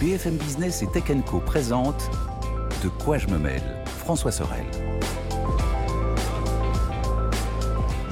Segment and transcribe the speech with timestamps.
[0.00, 2.08] BFM Business et Tech Co présente
[2.84, 4.64] De quoi je me mêle François Sorel.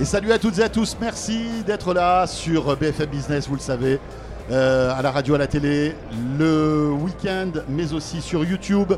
[0.00, 3.60] Et salut à toutes et à tous, merci d'être là sur BFM Business, vous le
[3.60, 4.00] savez,
[4.50, 5.94] euh, à la radio, à la télé,
[6.36, 8.92] le week-end, mais aussi sur YouTube.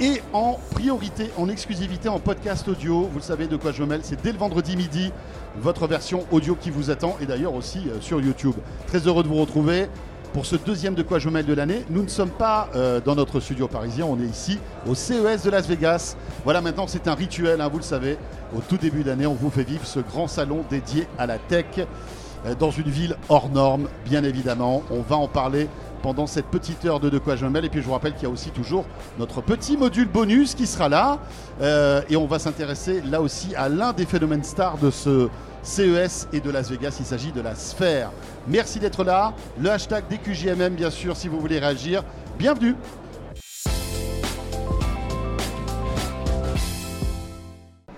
[0.00, 3.86] Et en priorité, en exclusivité, en podcast audio, vous le savez de quoi je me
[3.86, 5.12] mêle, c'est dès le vendredi midi,
[5.58, 8.56] votre version audio qui vous attend, et d'ailleurs aussi euh, sur YouTube.
[8.88, 9.86] Très heureux de vous retrouver
[10.32, 11.84] pour ce deuxième de quoi je mêle de l'année.
[11.90, 15.50] Nous ne sommes pas euh, dans notre studio parisien, on est ici au CES de
[15.50, 16.16] Las Vegas.
[16.44, 18.16] Voilà, maintenant c'est un rituel, hein, vous le savez.
[18.56, 21.66] Au tout début d'année, on vous fait vivre ce grand salon dédié à la tech
[22.46, 24.82] euh, dans une ville hors norme, bien évidemment.
[24.90, 25.68] On va en parler
[26.02, 27.64] pendant cette petite heure de De quoi je mêle.
[27.64, 28.84] Et puis je vous rappelle qu'il y a aussi toujours
[29.18, 31.18] notre petit module bonus qui sera là.
[31.60, 35.28] Euh, et on va s'intéresser là aussi à l'un des phénomènes stars de ce
[35.62, 36.96] CES et de Las Vegas.
[37.00, 38.10] Il s'agit de la sphère.
[38.48, 39.32] Merci d'être là.
[39.58, 42.02] Le hashtag DQJMM, bien sûr, si vous voulez réagir.
[42.38, 42.74] Bienvenue.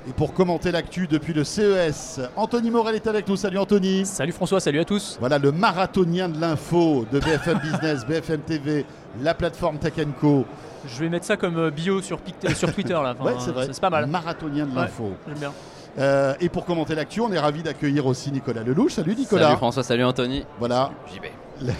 [0.07, 3.37] Et pour commenter l'actu depuis le CES, Anthony Morel est avec nous.
[3.37, 4.05] Salut Anthony.
[4.05, 5.17] Salut François, salut à tous.
[5.19, 8.85] Voilà le marathonien de l'info de BFM Business, BFM TV,
[9.23, 10.45] la plateforme Tech Co.
[10.87, 12.21] Je vais mettre ça comme euh, bio sur,
[12.55, 13.15] sur Twitter là.
[13.19, 13.67] ouais, c'est vrai.
[13.73, 14.07] C'est pas mal.
[14.07, 15.13] Marathonien de l'info.
[15.27, 15.53] J'aime bien.
[15.99, 18.93] Euh, et pour commenter l'actu, on est ravi d'accueillir aussi Nicolas Lelouch.
[18.93, 19.45] Salut Nicolas.
[19.45, 20.45] Salut François, salut Anthony.
[20.59, 20.91] Voilà.
[21.15, 21.25] JB.
[21.63, 21.73] La,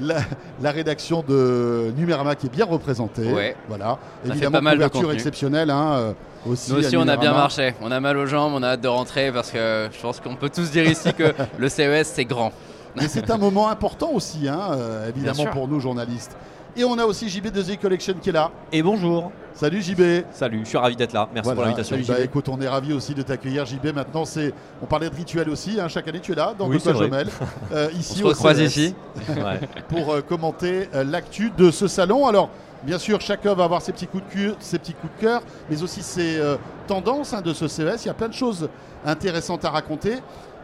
[0.00, 0.20] la,
[0.60, 3.32] la, rédaction de Numérama qui est bien représentée.
[3.32, 3.54] Ouais.
[3.68, 3.98] Voilà.
[4.24, 5.70] Ça Évidemment, fait pas mal de exceptionnelle.
[5.70, 6.12] Hein, euh,
[6.48, 7.74] aussi Nous aussi, on a bien marché.
[7.80, 10.34] On a mal aux jambes, on a hâte de rentrer parce que je pense qu'on
[10.34, 12.52] peut tous dire ici que le CES, c'est grand.
[12.96, 16.36] Mais c'est un moment important aussi, hein, euh, évidemment, pour nous journalistes.
[16.78, 18.52] Et on a aussi JB de The Collection qui est là.
[18.70, 19.32] Et bonjour.
[19.52, 20.00] Salut JB.
[20.32, 21.28] Salut, je suis ravi d'être là.
[21.34, 21.56] Merci Voilà.
[21.56, 21.96] pour l'invitation.
[22.06, 23.86] Bah, écoute, on est ravi aussi de t'accueillir, JB.
[23.92, 25.80] Maintenant, c'est, on parlait de rituel aussi.
[25.80, 27.08] hein, chaque année, tu es là dans Oui, vrai.
[27.08, 27.28] mêle,
[27.72, 28.94] euh, On ici se au ici.
[29.28, 29.58] Ouais.
[29.88, 32.28] pour euh, commenter euh, l'actu de ce salon.
[32.28, 32.48] Alors,
[32.84, 35.42] bien sûr, chacun va avoir ses petits coups de cœur, ses petits coups de cœur,
[35.68, 36.54] mais aussi ses euh,
[36.86, 38.04] tendances hein, de ce CES.
[38.04, 38.68] Il y a plein de choses
[39.04, 40.18] intéressantes à raconter.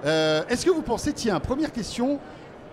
[0.04, 2.20] Est-ce que vous pensez, tiens, première question,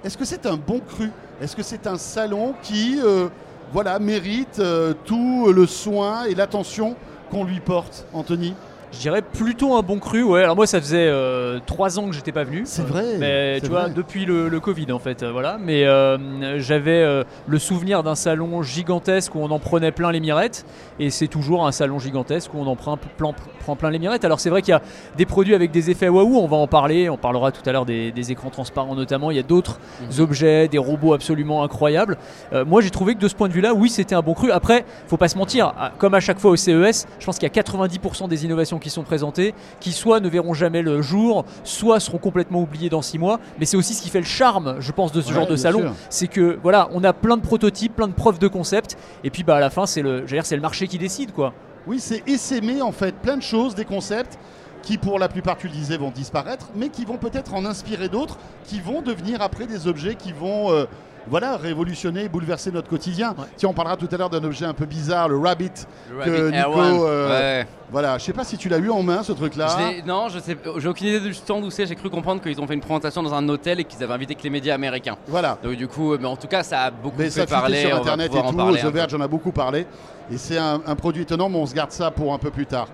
[0.04, 1.10] est-ce que c'est un bon cru?
[1.42, 3.30] Est-ce que c'est un salon qui, euh,
[3.72, 6.96] voilà, mérite euh, tout le soin et l'attention
[7.30, 8.54] qu'on lui porte, Anthony?
[8.94, 10.22] Je dirais plutôt un bon cru.
[10.22, 12.64] Ouais, alors moi ça faisait euh, trois ans que j'étais pas venu.
[12.66, 15.58] C'est vrai, Mais c'est tu vois, depuis le, le Covid en fait, euh, voilà.
[15.60, 20.20] Mais euh, j'avais euh, le souvenir d'un salon gigantesque où on en prenait plein les
[20.20, 20.66] mirettes.
[21.00, 23.32] Et c'est toujours un salon gigantesque où on en prend plein,
[23.62, 24.26] prend plein les mirettes.
[24.26, 24.82] Alors c'est vrai qu'il y a
[25.18, 27.10] des produits avec des effets waouh, on va en parler.
[27.10, 29.32] On parlera tout à l'heure des, des écrans transparents notamment.
[29.32, 30.20] Il y a d'autres Mhm.
[30.22, 32.18] objets, des robots absolument incroyables.
[32.54, 34.52] Euh, moi j'ai trouvé que de ce point de vue-là, oui, c'était un bon cru.
[34.52, 37.52] Après, faut pas se mentir, comme à chaque fois au CES, je pense qu'il y
[37.60, 42.00] a 90% des innovations qui sont présentées qui soit ne verront jamais le jour, soit
[42.02, 43.40] seront complètement oubliées dans 6 mois.
[43.60, 45.56] Mais c'est aussi ce qui fait le charme, je pense, de ce Ouais, genre de
[45.56, 45.94] salon.
[46.10, 49.44] C'est que voilà, on a plein de prototypes, plein de preuves de concept, et puis
[49.44, 51.54] bah à la fin c'est le, c'est le marché qui décide quoi.
[51.88, 54.38] Oui, c'est essaimer en fait plein de choses, des concepts
[54.84, 58.10] qui pour la plupart, tu le disais, vont disparaître, mais qui vont peut-être en inspirer
[58.10, 60.86] d'autres, qui vont devenir après des objets qui vont euh,
[61.28, 63.30] voilà, révolutionner, bouleverser notre quotidien.
[63.38, 63.46] Ouais.
[63.58, 65.72] Tiens, on parlera tout à l'heure d'un objet un peu bizarre, le Rabbit.
[66.12, 67.68] Le Que Rabbit Nico, euh, Ouais.
[67.92, 69.68] Voilà, je sais pas si tu l'as eu en main ce truc-là.
[70.06, 71.86] Non, je sais, j'ai aucune idée du stand où c'est.
[71.86, 74.34] J'ai cru comprendre qu'ils ont fait une présentation dans un hôtel et qu'ils avaient invité
[74.34, 75.18] que les médias américains.
[75.28, 75.58] Voilà.
[75.62, 77.82] Donc du coup, mais en tout cas, ça a beaucoup Mais fait ça fuité parler.
[77.88, 78.86] sur Internet et tout, parler The.
[78.86, 79.86] Verge en a beaucoup parlé.
[80.32, 82.66] Et c'est un, un produit étonnant, mais on se garde ça pour un peu plus
[82.66, 82.88] tard.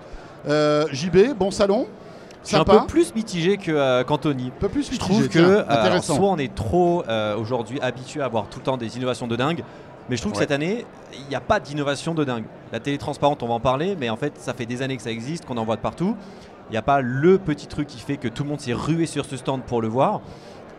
[0.48, 1.86] Euh, JB, bon salon?
[2.48, 4.46] Je suis un peu plus mitigé que, euh, qu'Anthony.
[4.46, 7.36] Un peu plus Je mitigé, trouve que tiens, euh, alors, soit on est trop euh,
[7.36, 9.62] aujourd'hui habitué à avoir tout le temps des innovations de dingue,
[10.08, 12.44] mais je trouve que cette année, il n'y a pas d'innovation de dingue.
[12.72, 15.02] La télé transparente, on va en parler, mais en fait, ça fait des années que
[15.02, 16.16] ça existe, qu'on en voit de partout.
[16.70, 19.04] Il n'y a pas le petit truc qui fait que tout le monde s'est rué
[19.04, 20.22] sur ce stand pour le voir.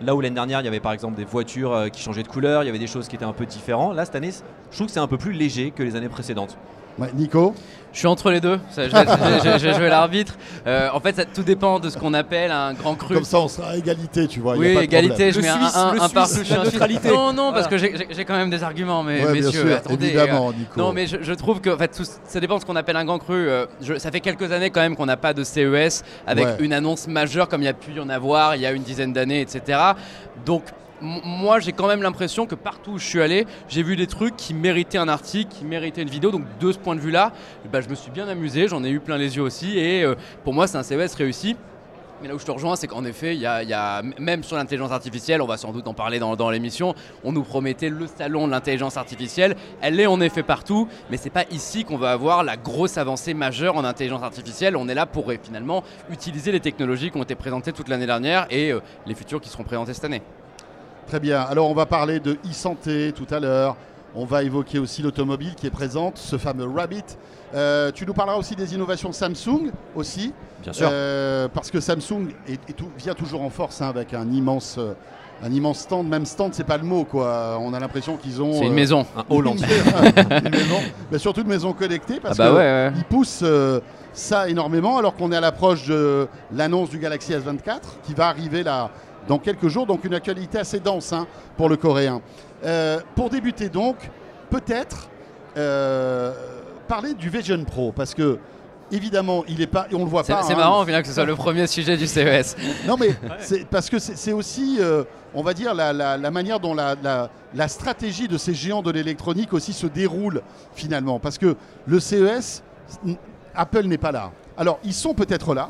[0.02, 2.64] Là où l'année dernière, il y avait par exemple des voitures qui changeaient de couleur,
[2.64, 3.96] il y avait des choses qui étaient un peu différentes.
[3.96, 6.58] Là, cette année, je trouve que c'est un peu plus léger que les années précédentes.
[7.00, 7.54] Ouais, Nico
[7.94, 8.60] Je suis entre les deux.
[8.76, 10.36] Vais jouer l'arbitre.
[10.68, 13.16] Euh, en fait, ça, tout dépend de ce qu'on appelle un grand cru.
[13.16, 14.56] Comme ça, on sera à égalité, tu vois.
[14.56, 16.36] y a Oui, de égalité, je mets un- Suisse, un, partout.
[16.44, 17.08] je neutralité.
[17.10, 17.70] Non, non, parce Voilà.
[17.70, 19.26] que j'ai- j'ai j'ai quand même des arguments, mais.
[19.26, 20.08] Ouais, bien messieurs, sûr, attendez.
[20.08, 20.80] évidemment, euh, Nico.
[20.80, 22.98] Non, mais je, je trouve que en fait, tout- ça dépend de ce qu'on appelle
[22.98, 23.48] un grand cru.
[23.50, 26.56] Euh, je- ça fait quelques années quand même qu'on n'a pas de CES avec Ouais.
[26.60, 28.84] une annonce majeure comme il y a pu y en avoir il y a une
[28.84, 29.80] dizaine d'années, etc.
[30.46, 30.64] Donc,
[31.02, 34.36] moi, j'ai quand même l'impression que partout où je suis allé, j'ai vu des trucs
[34.36, 36.32] qui méritaient un article, qui méritaient une vidéo.
[36.32, 37.34] Donc, de ce point de vue-là,
[37.72, 39.78] bah, je me suis bien amusé, j'en ai eu plein les yeux aussi.
[39.78, 41.56] Et euh, pour moi, c'est un CES réussi.
[42.22, 45.42] Mais là où je te rejoins, c'est qu'en effet, y a, même sur l'intelligence artificielle,
[45.42, 46.94] on va sans doute en parler dans, dans l'émission,
[47.24, 49.56] on nous promettait le salon de l'intelligence artificielle.
[49.80, 53.34] Elle est en effet partout, mais c'est pas ici qu'on va avoir la grosse avancée
[53.34, 54.76] majeure en intelligence artificielle.
[54.76, 55.82] On est là pour euh, finalement
[56.12, 59.48] utiliser les technologies qui ont été présentées toute l'année dernière et euh, les futures qui
[59.48, 60.22] seront présentées cette année.
[61.10, 61.42] Très bien.
[61.42, 63.76] Alors, on va parler de e-santé tout à l'heure.
[64.14, 67.04] On va évoquer aussi l'automobile qui est présente, ce fameux Rabbit.
[67.56, 70.34] Euh, tu nous parleras aussi des innovations Samsung aussi.
[70.62, 70.88] Bien sûr.
[70.92, 74.76] Euh, parce que Samsung est- est tout- vient toujours en force hein, avec un immense,
[74.78, 74.94] euh,
[75.44, 76.08] un immense stand.
[76.08, 77.58] Même stand, c'est pas le mot quoi.
[77.60, 78.54] On a l'impression qu'ils ont.
[78.54, 79.04] C'est une euh, maison.
[79.18, 79.54] Un hall une,
[80.52, 80.76] maison,
[81.12, 82.92] mais surtout une maison connectée Ah parce bah que ouais, ouais.
[82.98, 83.44] ils poussent
[84.14, 88.62] ça énormément alors qu'on est à l'approche de l'annonce du Galaxy S24 qui va arriver
[88.64, 88.90] là
[89.28, 89.86] dans quelques jours.
[89.86, 91.28] Donc une actualité assez dense hein,
[91.58, 92.22] pour le coréen.
[92.66, 93.96] Euh, pour débuter donc,
[94.50, 95.10] peut-être
[95.58, 96.34] euh,
[96.88, 98.38] parler du Vision Pro parce que
[98.92, 100.42] évidemment il est pas on le voit C'est pas.
[100.44, 100.58] c'est hein.
[100.58, 102.56] marrant final que ce soit le premier sujet du CES.
[102.88, 106.60] Non, mais c'est parce que c'est aussi, euh, on va dire, la, la- la manière
[106.60, 106.98] dont la,
[107.68, 110.42] stratégie de ces géants de l'électronique aussi se déroule
[110.74, 111.20] finalement.
[111.20, 111.56] Parce que
[111.86, 112.64] le CES,
[113.56, 114.32] Apple n'est pas là.
[114.58, 115.70] Alors, ils sont peut-être là,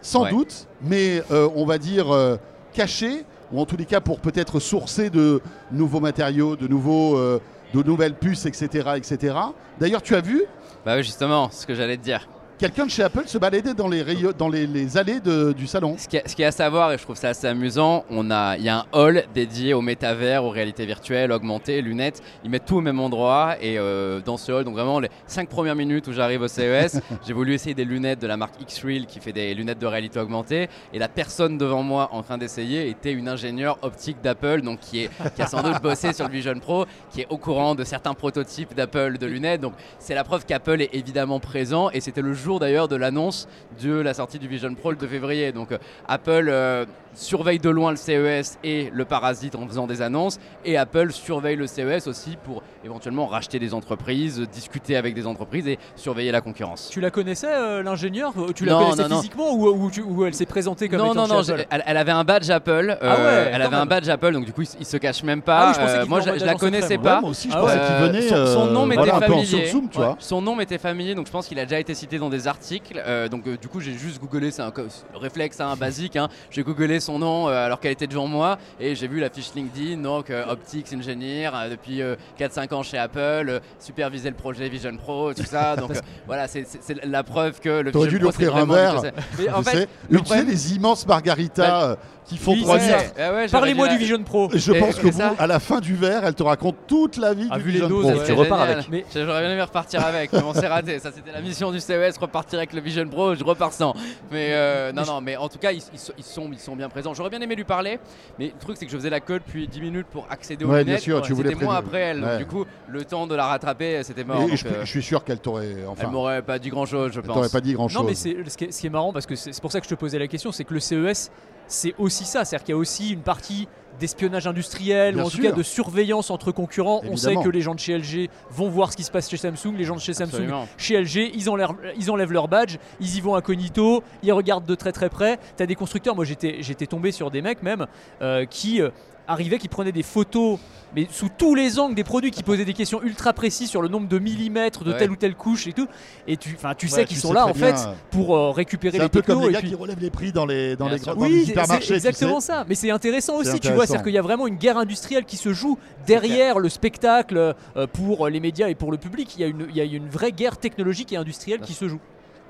[0.00, 0.30] sans Ouais.
[0.30, 2.36] doute, mais euh, on va dire euh,
[2.74, 5.40] cachés, ou en tous les cas pour peut-être sourcer de
[5.72, 7.40] nouveaux matériaux, de, nouveaux, euh,
[7.72, 8.90] de nouvelles puces, etc.
[8.96, 9.36] etc.
[9.80, 10.44] D'ailleurs, tu as vu?
[10.84, 12.28] Bah oui, justement, ce que j'allais te dire.
[12.58, 15.66] Quelqu'un de chez Apple se balader dans les, rayons- dans les, les allées de- du
[15.66, 15.96] salon.
[15.98, 18.56] Ce qui, est, ce qui est à savoir, et je trouve ça assez amusant, a,
[18.58, 22.22] il y a un hall dédié au métavers, aux réalités virtuelles, augmentées, lunettes.
[22.44, 23.56] Ils mettent tout au même endroit.
[23.60, 27.00] Et euh, dans ce hall, donc vraiment les 5 premières minutes où j'arrive au CES,
[27.26, 30.18] j'ai voulu essayer des lunettes de la marque X-Reel qui fait des lunettes de réalité
[30.20, 30.68] augmentée.
[30.92, 35.04] Et la personne devant moi en train d'essayer était une ingénieure optique d'Apple, donc qui,
[35.04, 37.84] est, qui a sans doute bossé sur le Vision Pro, qui est au courant de
[37.84, 39.60] certains prototypes d'Apple de lunettes.
[39.60, 41.90] Donc c'est la preuve qu'Apple est évidemment présent.
[41.90, 43.48] Et c'était le jour d'ailleurs de l'annonce
[43.82, 45.52] de la sortie du Vision Pro le 2 février.
[45.52, 45.78] Donc euh,
[46.08, 46.84] Apple euh,
[47.14, 50.38] surveille de loin le CES et le parasite en faisant des annonces.
[50.64, 55.66] Et Apple surveille le CES aussi pour éventuellement racheter des entreprises, discuter avec des entreprises
[55.68, 56.88] et surveiller la concurrence.
[56.90, 59.16] Tu la connaissais, euh, l'ingénieur Tu la Non, connaissais non, non.
[59.16, 61.60] physiquement ou, ou tu- ou elle s'est présentée comme non, étant non, non, chez Apple
[61.62, 62.98] j'ai- elle, elle avait un badge Apple.
[63.00, 65.42] Ah ouais, euh, elle avait un badge Apple, donc du coup, il, se cache même
[65.42, 65.58] pas.
[65.58, 67.16] Ah oui, je Euh, moi, je, la connaissais pas.
[67.16, 67.86] Ouais, moi aussi, je Ah pensais ouais.
[67.86, 68.22] qu'il venait.
[68.22, 69.66] Son- son nom euh, m'était voilà, familier.
[69.66, 70.16] soum, tu vois.
[70.18, 73.02] Son nom m'était familier, donc je pense qu'il a déjà été cité dans des articles.
[73.06, 74.72] Euh, donc euh, du coup, j'ai juste googlé, c'est un
[75.14, 76.16] réflexe hein, basique.
[76.16, 76.28] hein.
[76.50, 79.50] J'ai googlé son nom euh, alors qu'elle était devant moi et j'ai vu la fiche
[79.54, 84.36] LinkedIn, donc euh, Optics Engineer euh, depuis euh, 4-5 ans chez Apple, euh, superviser le
[84.36, 85.76] projet Vision Pro, tout ça.
[85.84, 86.64] Donc euh, voilà, c'est-
[87.04, 89.02] la preuve que le T'aurais dû lui offrir un verre.
[89.38, 91.96] Mais en Tu fait, sais, le problème- les immenses margaritas euh,
[92.26, 92.98] qui font Oui, 3 c'est litres.
[92.98, 93.04] ça.
[93.18, 94.48] Ah ouais, j'aurais Parlez-moi du Vision Pro.
[94.54, 97.34] Je Et- pense que vous, à la fin du verre, elle te raconte toute la
[97.34, 98.18] vie Ah, du vu les Vision doses, Pro.
[98.20, 98.24] ouais.
[98.26, 98.88] tu repars avec.
[98.90, 100.98] Mais- J'aurais bien aimé repartir avec, mais bon, c'est raté.
[100.98, 103.94] Ça, c'était la mission du CES, repartir avec le Vision Pro, je repars sans.
[104.30, 106.76] Mais euh, non, non, mais en tout cas, ils, ils sont- ils sont, ils sont
[106.76, 107.14] bien présents.
[107.14, 107.98] J'aurais bien aimé lui parler,
[108.38, 110.68] mais le truc, c'est que je faisais la queue depuis 10 minutes pour accéder aux
[110.68, 111.00] Ouais, bien lunettes.
[111.02, 112.20] sûr, tu voulais C'était moi après elle.
[112.20, 114.42] Donc, du coup, le temps de la rattraper, c'était mort.
[114.42, 115.72] Et donc, je, euh, je suis sûr qu'elle t'aurait.
[115.78, 117.52] elle Enfin, m'aurait pas dit grand chose, je elle t'aurait pense.
[117.52, 118.02] pas dit grand chose.
[118.02, 119.70] Non, mais c'est ce qui est, ce qui est marrant parce que c'est c'est pour
[119.72, 121.30] ça que je te posais la question, c'est que le CES,
[121.66, 123.68] c'est aussi ça, c'est-à-dire qu'il y a aussi une partie
[123.98, 127.02] d'espionnage industriel Bien ou en tout cas de surveillance entre concurrents.
[127.08, 129.36] On sait que les gens de chez LG vont voir ce qui se passe chez
[129.36, 130.68] Samsung, les gens de chez Samsung Absolument.
[130.76, 134.74] chez LG, ils enlèvent, ils enlèvent leur badge, ils y vont incognito, ils regardent de
[134.74, 135.38] très très près.
[135.56, 137.86] T'as des constructeurs, moi j'étais j'étais tombé sur des mecs même
[138.22, 138.90] euh, qui euh,
[139.26, 140.58] arrivaient, qui prenaient des photos,
[140.94, 143.88] mais sous tous les angles des produits, qui posaient des questions ultra précises sur le
[143.88, 144.98] nombre de millimètres de Ouais.
[144.98, 145.88] telle ou telle couche et tout.
[146.28, 147.94] Et tu, enfin, tu Ouais, sais qu'ils tu sont sais là en fait bien.
[148.10, 150.00] pour euh, récupérer C'est les un peu technos comme les et gars puis- qui relèvent
[150.00, 152.46] les prix dans les, dans Bien les, grands- oui, tu exactement sais.
[152.52, 152.64] ça.
[152.68, 155.36] Mais c'est intéressant aussi, tu vois, c'est-à-dire qu'il y a vraiment une guerre industrielle qui
[155.36, 159.34] se joue derrière le spectacle euh, pour les médias et pour le public.
[159.36, 161.88] Il y a une, il y a une vraie guerre technologique et industrielle qui se
[161.88, 162.00] joue.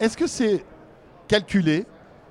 [0.01, 0.65] Est-ce que c'est
[1.29, 1.87] calculé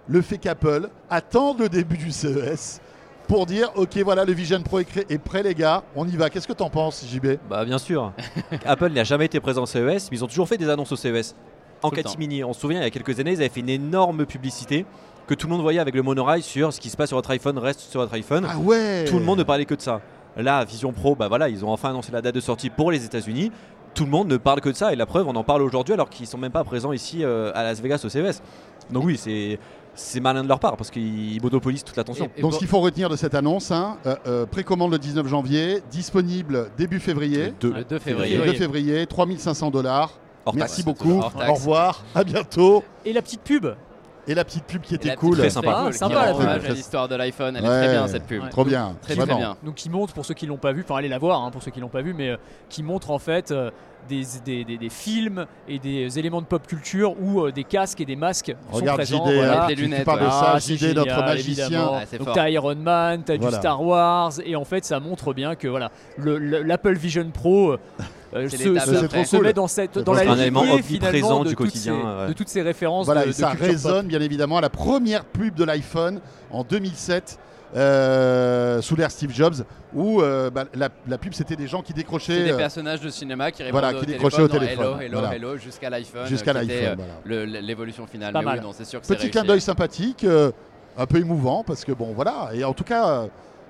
[0.08, 2.82] le fait qu'Apple attende le début du CES
[3.28, 6.30] pour dire ok voilà le Vision Pro est, prêt les gars, on y va.
[6.30, 8.12] Qu'est-ce que t'en penses JB Bah bien sûr.
[8.66, 10.96] Apple n'a jamais été présent au CES, mais ils ont toujours fait des annonces au
[10.96, 11.36] CES.
[11.82, 13.70] En Tout catimini, on se souvient, il y a quelques années, ils avaient fait une
[13.70, 14.86] énorme publicité
[15.28, 17.32] que tout le monde voyait avec le monorail sur ce qui se passe sur votre
[17.32, 18.46] iPhone reste sur votre iPhone.
[18.50, 20.02] Ah ouais Tout le monde ne parlait que de ça.
[20.36, 23.06] Là, Vision Pro, bah voilà, ils ont enfin annoncé la date de sortie pour les
[23.06, 23.52] États-Unis.
[23.94, 25.94] Tout le monde ne parle que de ça et la preuve, on en parle aujourd'hui
[25.94, 28.42] alors qu'ils sont même pas présents ici euh, à Las Vegas au CES.
[28.90, 29.60] Donc oui, c'est
[29.96, 32.30] c'est malin de leur part parce qu'ils monopolisent toute l'attention.
[32.42, 35.82] Donc ce qu'il faut retenir de cette annonce, hein, euh, euh, précommande le 19 janvier,
[35.92, 37.54] disponible début février.
[37.62, 38.38] Le 2 Le février.
[38.38, 40.12] 2 février, 3500 dollars.
[40.54, 40.86] Merci taxe.
[40.86, 41.22] beaucoup.
[41.22, 42.04] Au revoir.
[42.16, 42.84] À bientôt.
[43.06, 43.68] Et la petite pub
[44.28, 45.38] Et la petite pub qui était cool.
[45.38, 45.86] Très sympa.
[45.88, 47.56] Ah, sympa, la Très- l'histoire de l'iPhone.
[47.58, 47.84] Elle est Ouais.
[47.84, 48.42] très bien cette pub.
[48.44, 48.50] Ouais.
[48.50, 48.96] Trop bien.
[49.02, 49.58] Très, très bien.
[49.64, 51.62] donc qui montre pour ceux qui l'ont pas vu, enfin allez la voir hein, pour
[51.62, 52.38] ceux qui l'ont pas vu, mais euh,
[52.70, 53.70] qui montre en fait euh,
[54.08, 58.00] des, des, des- des films et des éléments de pop culture où euh, des casques
[58.00, 59.26] et des masques Regarde sont présents.
[59.30, 59.64] JD, voilà.
[59.64, 60.32] hein, Des tu- tu, lunettes, parles de ouais.
[60.32, 61.66] ça, Ah, JD, notre génial, magicien.
[61.66, 62.00] évidemment.
[62.02, 63.58] Ah, Donc t'as Iron Man, t'as Voilà.
[63.58, 67.30] du Star Wars, et en fait ça montre bien que voilà le- le- l'Apple Vision
[67.32, 67.76] Pro
[68.36, 70.32] euh, C'est se, se- se met dans cette dans la cool.
[70.32, 72.28] Un élément lignée, finalement, du de toutes quotidien, ces- ouais.
[72.30, 73.06] de toutes ces références.
[73.06, 76.20] Voilà, de, et de ça résonne bien évidemment à la première pub de l'iPhone
[76.52, 77.38] en 2007.
[77.76, 79.56] euh, sous l'ère Steve Jobs,
[79.96, 83.10] où euh, bah, la, la pub c'était des gens qui décrochaient des euh, personnages de
[83.10, 85.36] cinéma qui répondaient voilà, au qui téléphone, décrochaient au téléphone, Hello, hello, voilà.
[85.36, 86.28] hello, jusqu'à l'iPhone.
[86.28, 87.00] jusqu'à l'iPhone.
[87.26, 87.46] voilà.
[87.62, 88.32] l'évolution finale.
[88.32, 88.60] Pas Mais mal.
[88.60, 90.52] oui, non, c'est sûr que c'est Petit clin d'œil sympathique, euh,
[90.98, 93.24] un peu émouvant parce que bon voilà, et en tout cas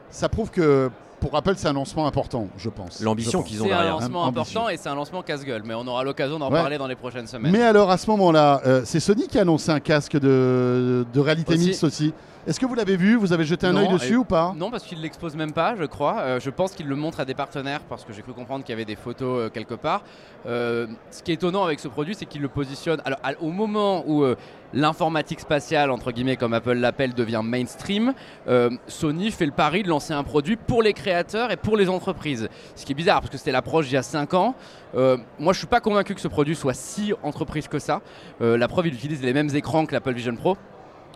[0.10, 0.90] ça prouve que
[1.24, 3.00] pour Apple c'est un lancement important, je pense.
[3.00, 3.94] L'ambition qu'ils ont C'est un derrière.
[3.94, 4.58] lancement Ambitieux.
[4.58, 6.60] important et c'est un lancement casse-gueule, mais on aura l'occasion d'en Ouais.
[6.60, 7.52] parler dans les prochaines semaines.
[7.52, 11.20] Mais alors à ce moment-là, euh, c'est Sony qui a annoncé un casque de, de
[11.22, 11.68] réalité Aussi.
[11.68, 12.14] mixte aussi.
[12.46, 13.16] Est-ce que vous l'avez vu?
[13.16, 14.54] Vous avez jeté un œil dessus ou pas?
[14.58, 16.18] Non, parce qu'il l'expose même pas, je crois.
[16.20, 18.74] Euh, je pense qu'il le montre à des partenaires parce que j'ai cru comprendre qu'il
[18.74, 20.02] y avait des photos euh, quelque part.
[20.46, 23.02] Euh, ce qui est étonnant avec ce produit, c'est qu'il le positionne.
[23.06, 24.36] Alors, à- au moment où euh,
[24.74, 28.14] l'informatique spatiale, entre guillemets, comme Apple l'appelle, devient mainstream,
[28.48, 31.90] euh, Sony fait le pari de lancer un produit pour les créateurs et pour les
[31.90, 32.50] entreprises.
[32.76, 34.56] Ce qui est bizarre parce que c'était l'approche il y a 5 ans.
[34.96, 38.02] Euh, moi, je suis pas convaincu que ce produit soit si entreprise que ça.
[38.42, 40.58] Euh, la preuve, il utilise les mêmes écrans que l'Apple Vision Pro.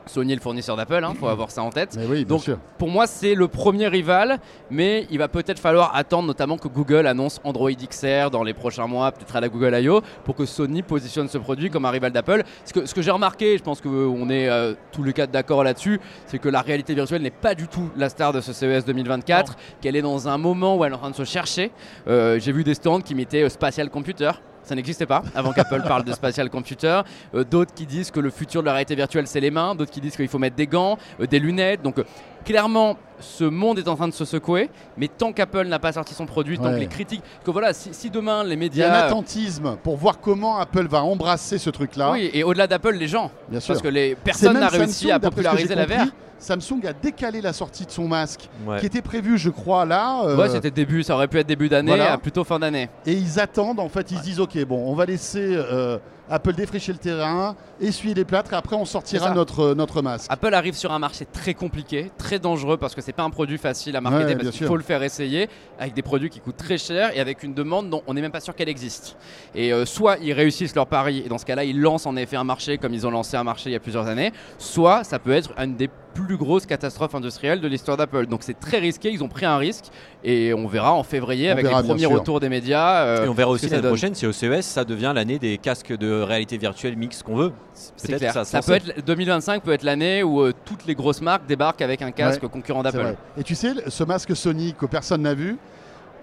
[0.07, 1.97] Sony est le fournisseur d'Apple, il faut avoir ça en tête.
[2.09, 2.57] Oui, Donc, sûr.
[2.77, 7.07] Pour moi, c'est le premier rival, mais il va peut-être falloir attendre notamment que Google
[7.07, 10.81] annonce Android XR dans les prochains mois, peut-être à la Google I.O., pour que Sony
[10.81, 12.43] positionne ce produit comme un rival d'Apple.
[12.65, 15.63] Ce que, ce que j'ai remarqué, je pense qu'on est euh, tous les quatre d'accord
[15.63, 18.85] là-dessus, c'est que la réalité virtuelle n'est pas du tout la star de ce CES
[18.85, 21.71] 2024, qu'elle est dans un moment où elle est en train de se chercher.
[22.07, 24.31] Euh, j'ai vu des stands qui mettaient euh, Spatial Computer.
[24.67, 26.99] Ça n'existait pas avant qu'Apple parle de spatial computer.
[27.33, 29.91] Euh, d'autres qui disent que le futur de la réalité virtuelle c'est les mains, d'autres
[29.91, 31.81] qui disent qu'il faut mettre des gants, euh, des lunettes.
[31.81, 32.03] Donc euh,
[32.43, 36.13] clairement, ce monde est en train de se secouer, mais tant qu'Apple n'a pas sorti
[36.13, 36.75] son produit, tant Ouais.
[36.75, 39.77] que les critiques, que voilà, si, si demain les Il y a un médias, attentisme
[39.83, 42.11] pour voir comment Apple va embrasser ce truc-là.
[42.11, 43.73] oui, et au-delà d'Apple, les gens, bien sûr.
[43.73, 46.05] parce que les personne n'a réussi Samsung, à populariser la VR.
[46.39, 48.79] Samsung a décalé la sortie de son masque, Ouais.
[48.79, 50.21] qui était prévu, je crois, là.
[50.25, 52.17] euh, Ouais, c'était début, ça aurait pu être début d'année, Voilà.
[52.19, 52.89] plutôt fin d'année.
[53.07, 55.97] et ils attendent, en fait, ils se disent, ok, bon, on va laisser euh,
[56.29, 60.27] Apple défricher le terrain, essuyer les plâtres, et après on sortira notre, notre masque.
[60.29, 63.57] Apple arrive sur un marché très compliqué, très dangereux parce que c'est pas un produit
[63.57, 65.47] facile à marketer Ouais, parce qu'il faut le faire essayer
[65.79, 68.33] avec des produits qui coûtent très cher et avec une demande dont on n'est même
[68.33, 69.15] pas sûr qu'elle existe.
[69.55, 72.35] Et euh, soit ils réussissent leur pari et dans ce cas-là ils lancent en effet
[72.35, 75.19] un marché comme ils ont lancé un marché il y a plusieurs années, soit ça
[75.19, 75.89] peut être une des
[76.25, 78.25] plus grosses catastrophes industrielles de l'histoire d'Apple.
[78.27, 79.85] Donc c'est très risqué, ils ont pris un risque
[80.23, 83.03] et on verra en février On avec verra, les premiers retours des médias.
[83.03, 85.95] euh, Et on verra aussi l'année prochaine si au CES ça devient l'année des casques
[85.95, 87.51] de réalité virtuelle mix qu'on veut.
[87.73, 88.33] C'est Peut-être clair.
[88.33, 91.81] que ça, peut être 2025 peut être l'année où euh, toutes les grosses marques débarquent
[91.81, 93.15] avec un casque Ouais, concurrent d'Apple.
[93.37, 95.57] Et tu sais, ce masque Sony que personne n'a vu,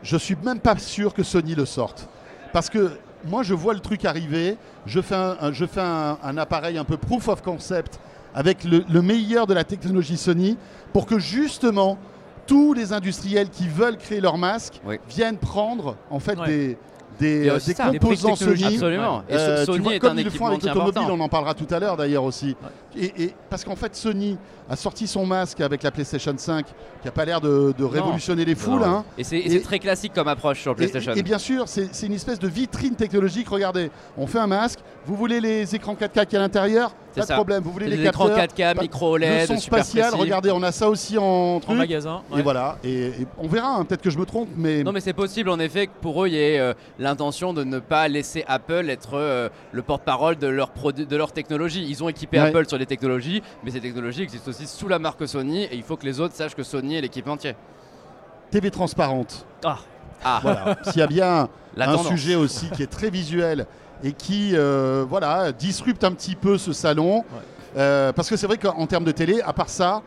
[0.02, 2.08] je suis même pas sûr que Sony le sorte.
[2.52, 2.90] Parce que
[3.26, 6.76] moi, je vois le truc arriver, je fais un, un- je fais un, un appareil
[6.78, 7.98] un peu proof of concept
[8.34, 10.56] avec le, le meilleur de la technologie Sony
[10.92, 11.98] pour que justement
[12.46, 14.96] tous les industriels qui veulent créer leur masque Oui.
[15.08, 16.76] viennent prendre en fait Ouais.
[17.20, 18.34] des, a euh, des ça, composants.
[18.34, 18.64] Sony.
[18.64, 19.22] Absolument.
[19.28, 21.28] Et Euh, tu Sony vois, est comme un ils le font avec l'automobile, on en
[21.28, 22.56] parlera tout à l'heure d'ailleurs aussi.
[22.96, 24.36] Et, et- parce qu'en fait, Sony
[24.68, 26.72] a sorti son masque avec la PlayStation 5, qui
[27.04, 28.82] n'a pas l'air de, de révolutionner les foules.
[28.82, 29.04] Hein.
[29.16, 31.12] Et c'est et Et- très classique comme approche sur Et, PlayStation.
[31.14, 33.48] et bien sûr, c'est c'est une espèce de vitrine technologique.
[33.48, 34.80] Regardez, on fait un masque.
[35.06, 37.62] Vous voulez les écrans 4K qui est à l'intérieur Pas de problème.
[37.62, 40.23] Vous voulez les, capteurs 4K, pas- micro Le OLED, son super spatial, précis.
[40.23, 41.25] regardez, on a ça aussi en
[41.56, 41.76] En truc.
[41.76, 42.23] magasin.
[42.37, 42.78] Et voilà.
[42.85, 43.76] Et, et on verra.
[43.76, 46.25] hein, Peut-être que je me trompe, mais Non mais c'est possible en effet que pour
[46.25, 50.37] eux il y ait euh, l'intention de ne pas laisser Apple être euh, le porte-parole
[50.37, 51.85] de leur de leur technologie.
[51.88, 52.49] Ils ont équipé Ouais.
[52.49, 55.83] Apple sur les technologies, mais ces technologies existent aussi sous la marque Sony et il
[55.83, 57.54] faut que les autres sachent que Sony est l'équipementier.
[58.50, 59.47] TV transparente.
[59.64, 59.78] Ah,
[60.25, 60.76] Ah, Voilà.
[60.85, 62.08] S'il y a bien la un tendance.
[62.08, 63.66] sujet aussi qui est très visuel
[64.02, 67.24] et qui euh, voilà disrupte un petit peu ce salon.
[67.76, 70.00] Euh, parce que c'est vrai qu'en termes de télé, à part ça,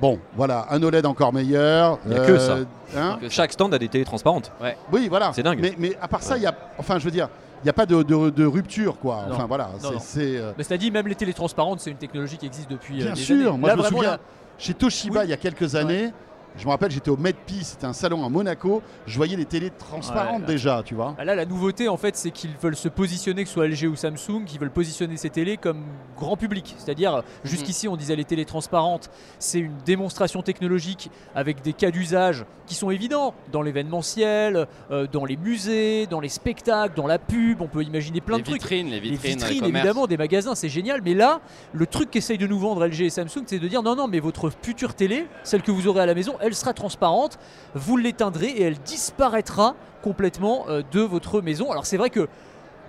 [0.00, 1.98] bon, voilà, un OLED encore meilleur.
[2.06, 2.56] Il y a que ça.
[2.96, 3.18] hein.
[3.20, 3.34] Que ça.
[3.34, 4.50] Chaque stand a des télés transparentes.
[4.92, 5.30] oui, voilà.
[5.34, 5.58] C'est dingue.
[5.60, 7.28] Mais, mais à part ça, il y a, enfin, je veux dire,
[7.62, 9.24] il n'y a pas de, de- de rupture, quoi.
[9.28, 9.34] Non.
[9.36, 10.00] Enfin, voilà, Non, c'est- non.
[10.00, 10.36] c'est.
[10.36, 13.04] euh, mais cela dit, même les télé transparentes, c'est une technologie qui existe depuis euh,
[13.04, 13.58] Bien des sûr, années.
[13.58, 14.18] moi Là, je me souviens,
[14.58, 15.26] chez Toshiba Oui.
[15.26, 16.12] il y a quelques années,
[16.58, 19.70] je me rappelle, j'étais au MedPi, c'était un salon à Monaco, je voyais les télés
[19.70, 21.14] transparentes Ouais, déjà, tu vois.
[21.18, 23.84] Ah, Là, la nouveauté, en fait, c'est qu'ils veulent se positionner, que ce soit LG
[23.86, 25.84] ou Samsung, qu'ils veulent positionner ces télés comme
[26.16, 26.74] grand public.
[26.78, 32.44] C'est-à-dire, jusqu'ici, on disait les télés transparentes, c'est une démonstration technologique avec des cas d'usage
[32.66, 37.60] qui sont évidents dans l'événementiel, euh, dans les musées, dans les spectacles, dans la pub.
[37.60, 38.62] On peut imaginer plein les de trucs.
[38.62, 41.00] vitrines, les Les vitrines, vitrines, les évidemment, des magasins, c'est génial.
[41.04, 41.40] Mais là,
[41.72, 44.20] le truc qu'essayent de nous vendre LG et Samsung, c'est de dire non, non, mais
[44.20, 47.38] votre future télé, celle que vous aurez à la maison, elle sera transparente,
[47.74, 51.70] vous l'éteindrez et elle disparaîtra complètement euh, de votre maison.
[51.70, 52.28] Alors c'est vrai que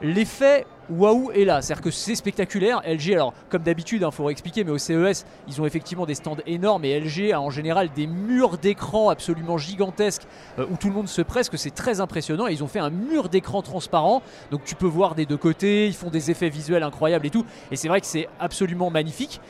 [0.01, 2.81] l'effet waouh est là, c'est-à-dire que c'est spectaculaire.
[2.85, 6.37] LG, alors comme d'habitude, il faudrait expliquer, mais au CES, ils ont effectivement des stands
[6.45, 10.23] énormes et LG a en général des murs d'écran absolument gigantesques
[10.59, 12.47] euh, où tout le monde se presse, que c'est très impressionnant.
[12.47, 14.21] Et ils ont fait un mur d'écran transparent,
[14.51, 17.45] donc tu peux voir des deux côtés, ils font des effets visuels incroyables et tout.
[17.71, 19.41] Et c'est vrai que c'est absolument magnifique.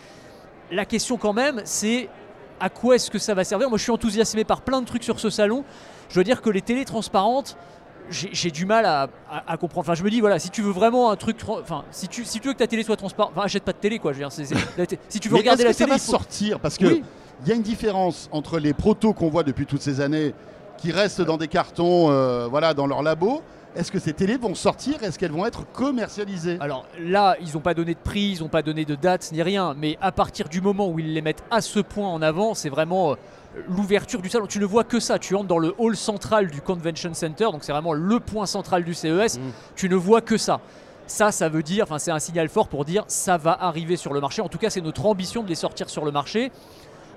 [0.72, 2.10] La question quand même, c'est
[2.60, 5.04] à quoi est-ce que ça va servir Moi, je suis enthousiasmé par plein de trucs
[5.04, 5.64] sur ce salon.
[6.10, 7.58] Je dois dire que les télés transparentes,
[8.10, 9.86] j'ai du mal à, à- à comprendre.
[9.90, 11.38] Enfin, je me dis, voilà, si tu veux vraiment un truc.
[11.48, 13.78] Enfin, si tu, si tu veux que ta télé soit transparente, enfin, achète pas de
[13.78, 14.14] télé, quoi.
[14.14, 14.32] Je veux dire,
[15.10, 15.90] si tu veux Mais regarder la que ça télé.
[15.92, 17.04] va il faut- sortir Parce que Oui.
[17.44, 20.34] il y a une différence entre les protos qu'on voit depuis toutes ces années,
[20.78, 23.42] qui restent dans des cartons, euh, voilà, dans leur labo.
[23.78, 25.04] Est-ce que ces télés vont sortir?
[25.04, 26.58] Est-ce qu'elles vont être commercialisées?
[26.60, 29.42] Alors là, ils n'ont pas donné de prix, ils n'ont pas donné de date ni
[29.44, 32.56] rien, mais à partir du moment où ils les mettent à ce point en avant,
[32.56, 33.16] c'est vraiment euh,
[33.70, 34.48] l'ouverture du salon.
[34.48, 37.64] Tu ne vois que ça, tu entres dans le hall central du Convention Center, donc
[37.64, 39.42] c'est vraiment le point central du CES, Mm.
[39.76, 40.60] tu ne vois que ça.
[41.06, 44.12] Ça, ça veut dire, enfin c'est un signal fort pour dire ça va arriver sur
[44.14, 44.42] le marché.
[44.42, 46.52] En tout cas, c'est notre ambition de les sortir sur le marché.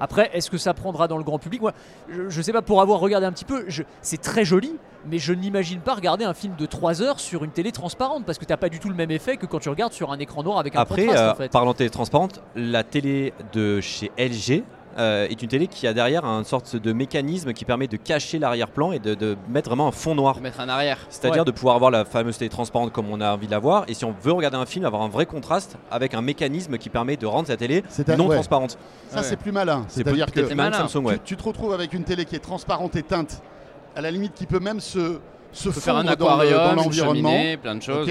[0.00, 1.60] Après, est-ce que ça prendra dans le grand public?
[1.60, 1.72] Moi,
[2.08, 3.66] je, je sais pas, pour avoir regardé un petit peu,
[4.02, 4.76] c'est très joli,
[5.06, 8.38] mais je n'imagine pas regarder un film de 3 heures sur une télé transparente, parce
[8.38, 10.42] que t'as pas du tout le même effet que quand tu regardes sur un écran
[10.42, 11.52] noir avec un Après, contraste euh, en fait.
[11.52, 14.64] parlant de télé transparente, la télé de chez LG
[14.98, 18.38] euh, est une télé qui a derrière une sorte de mécanisme qui permet de cacher
[18.38, 20.34] l'arrière-plan et de, de mettre vraiment un fond noir.
[20.36, 20.98] De mettre un arrière.
[21.10, 21.44] C'est-à-dire Ouais.
[21.46, 23.84] de pouvoir avoir la fameuse télé transparente comme on a envie de la voir.
[23.88, 26.88] Et si on veut regarder un film, avoir un vrai contraste avec un mécanisme qui
[26.90, 27.82] permet de rendre sa télé
[28.18, 28.34] non ouais.
[28.36, 28.78] transparente.
[29.08, 29.22] Ça, Ouais.
[29.22, 29.84] c'est plus malin.
[29.88, 30.86] C'est C'est-à-dire que malin.
[30.88, 31.14] Samsung, ouais.
[31.18, 33.42] tu, tu te retrouves avec une télé qui est transparente et teinte,
[33.96, 35.18] à la limite qui peut même se,
[35.52, 37.30] faire un fondre dans le- aquarium, dans l'environnement.
[37.30, 38.08] cheminée, plein de choses.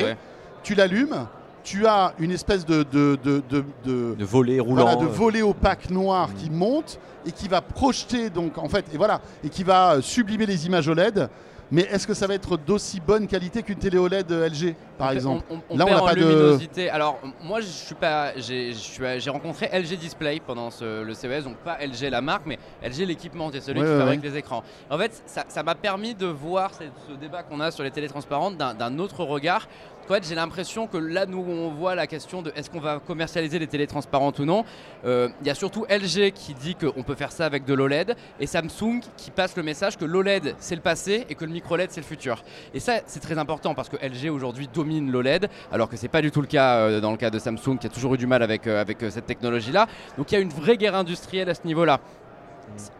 [0.63, 1.25] Tu l'allumes,
[1.69, 4.81] tu as une espèce de, de, de, de- de- De volet roulant.
[4.83, 6.33] voilà, de euh, volet opaque noir Mm.
[6.35, 10.01] qui monte et qui va projeter donc en fait et voilà et qui va euh,
[10.01, 11.29] sublimer les images OLED.
[11.71, 15.11] Mais est-ce que ça va être d'aussi bonne qualité qu'une télé OLED LG par On-
[15.11, 16.89] exemple on, on Là, on perd n'a pas de- luminosité.
[16.89, 21.57] Alors m- moi je suis pas, j'ai rencontré LG Display pendant ce- le CES, donc
[21.57, 24.63] pas LG la marque, mais LG l'équipement, c'est celui Ouais, qui ouais, fabrique les écrans.
[24.89, 28.07] En fait, ça m'a permis de voir ce, ce débat qu'on a sur les télés
[28.09, 29.67] transparentes d'un autre regard.
[30.09, 33.59] Fait, j'ai l'impression que là, nous, on voit la question de est-ce qu'on va commercialiser
[33.59, 34.65] les télés transparentes ou non.
[35.05, 38.15] Euh, Il y a surtout LG qui dit qu'on peut faire ça avec de l'OLED
[38.39, 41.75] et Samsung qui passe le message que l'OLED c'est le passé et que le micro
[41.75, 42.43] LED c'est le futur.
[42.73, 46.23] Et ça, c'est très important parce que LG aujourd'hui domine l'OLED, alors que c'est pas
[46.23, 48.25] du tout le cas euh, dans le cas de Samsung qui a toujours eu du
[48.25, 49.85] mal avec, euh, avec cette technologie-là.
[50.17, 51.99] Donc il y a une vraie guerre industrielle à ce niveau-là.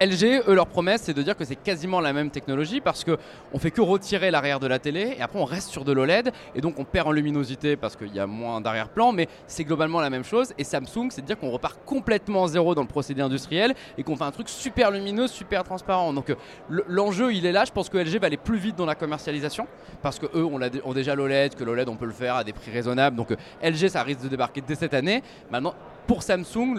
[0.02, 3.18] LG, eux, leur promesse, c'est de dire que c'est quasiment la même technologie parce que
[3.54, 6.32] on fait que retirer l'arrière de la télé et après on reste sur de l'OLED
[6.56, 10.00] et donc on perd en luminosité parce qu'il y a moins d'arrière-plan, mais c'est globalement
[10.02, 10.54] la même chose.
[10.58, 14.16] Et Samsung, c'est de dire qu'on repart complètement zéro dans le procédé industriel et qu'on
[14.16, 16.14] fait un truc super lumineux, super transparent.
[16.14, 16.36] Donc euh,
[16.70, 17.66] le- l'enjeu, il est là.
[17.66, 19.68] Je pense que LG va aller plus vite dans la commercialisation
[20.02, 22.72] parce que eux ont déjà l'OLED, que l'OLED on peut le faire à des prix
[22.72, 23.16] raisonnables.
[23.16, 25.22] Donc euh, LG, ça risque de débarquer dès cette année.
[25.52, 25.74] Maintenant,
[26.10, 26.74] pour Samsung,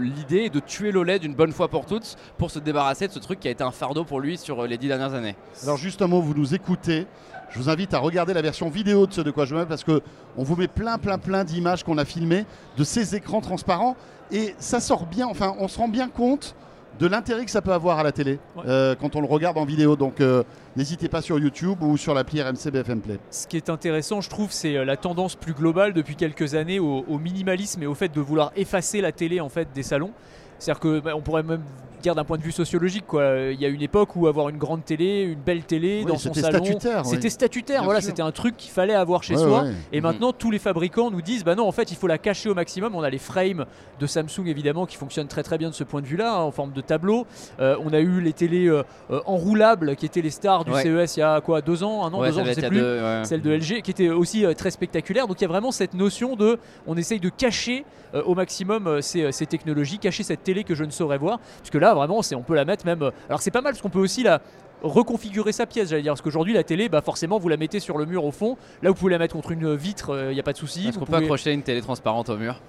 [0.00, 3.20] l'idée est de tuer l'OLED une bonne fois pour toutes pour se débarrasser de ce
[3.20, 5.36] truc qui a été un fardeau pour lui sur euh, les dix dernières années.
[5.62, 7.06] Alors juste un mot, vous nous écoutez.
[7.50, 9.84] Je vous invite à regarder la version vidéo de ce de quoi je me parce
[9.84, 10.02] que
[10.36, 12.44] on vous met plein plein plein d'images qu'on a filmées
[12.76, 13.94] de ces écrans transparents
[14.32, 15.28] et ça sort bien.
[15.28, 16.56] Enfin, on se rend bien compte
[16.98, 18.62] de l'intérêt que ça peut avoir à la télé Ouais.
[18.66, 19.96] euh, quand on le regarde en vidéo.
[19.96, 20.42] Donc euh,
[20.76, 23.18] n'hésitez pas sur YouTube ou sur l'appli RMC BFM Play.
[23.30, 26.78] Ce qui est intéressant, je trouve, c'est euh, la tendance plus globale depuis quelques années
[26.78, 30.10] au, au minimalisme et au fait de vouloir effacer la télé en fait des salons.
[30.58, 31.62] C'est-à-dire que bah, pourrait même
[32.00, 33.36] dire d'un point de vue sociologique, quoi.
[33.52, 36.16] Il y a une époque où avoir une grande télé, une belle télé Oui, dans
[36.18, 37.10] son c'était salon, statutaire, oui.
[37.10, 37.80] c'était statutaire.
[37.80, 38.08] Bien Voilà, sûr.
[38.10, 39.62] c'était un truc qu'il fallait avoir chez Ouais, soi.
[39.64, 39.70] ouais.
[39.92, 40.02] Et Mhm.
[40.02, 42.54] maintenant, tous les fabricants nous disent, bah non, en fait, il faut la cacher au
[42.54, 42.94] maximum.
[42.94, 43.66] On a les frames
[43.98, 46.50] de Samsung, évidemment, qui fonctionnent très très bien de ce point de vue-là, hein, en
[46.50, 47.26] forme de tableau.
[47.60, 50.82] Euh, on a eu les télés euh, euh, enroulables, qui étaient les stars du Ouais.
[50.82, 52.78] CES il y a quoi, deux ans, un an, Ouais, deux ans, je sais plus.
[52.80, 53.22] deux, ouais.
[53.24, 55.26] Celle de LG, qui était aussi euh, très spectaculaire.
[55.26, 57.84] Donc il y a vraiment cette notion de, on essaye de cacher
[58.14, 61.38] euh, au maximum euh, ces, ces technologies, cacher cette télé que je ne saurais voir,
[61.62, 63.02] puisque là vraiment, c'est, on peut la mettre même.
[63.02, 64.40] euh, alors c'est pas mal, parce qu'on peut aussi la
[64.82, 67.98] reconfigurer sa pièce, j'allais dire, parce qu'aujourd'hui la télé, bah forcément, vous la mettez sur
[67.98, 68.56] le mur au fond.
[68.82, 70.88] Là, vous pouvez la mettre contre une vitre, il n'y a pas de souci.
[70.88, 72.60] Est-ce qu'on peut accrocher une télé transparente au mur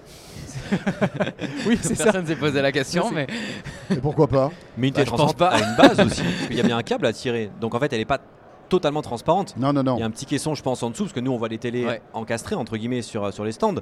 [1.67, 2.05] Oui, c'est ça.
[2.05, 3.27] Personne s'est posé la question, mais
[3.89, 5.49] Et pourquoi pas Mais une Bah, télé transparente pas.
[5.49, 6.21] a une base aussi.
[6.21, 7.49] Parce qu'il y a bien un câble à tirer.
[7.61, 8.19] Donc en fait, elle n'est pas
[8.69, 9.55] totalement transparente.
[9.57, 9.97] Non, non, non.
[9.97, 11.49] Il y a un petit caisson, je pense, en dessous, parce que nous, on voit
[11.49, 12.01] les télés Ouais.
[12.13, 13.75] encastrées, entre guillemets, sur, sur les stands.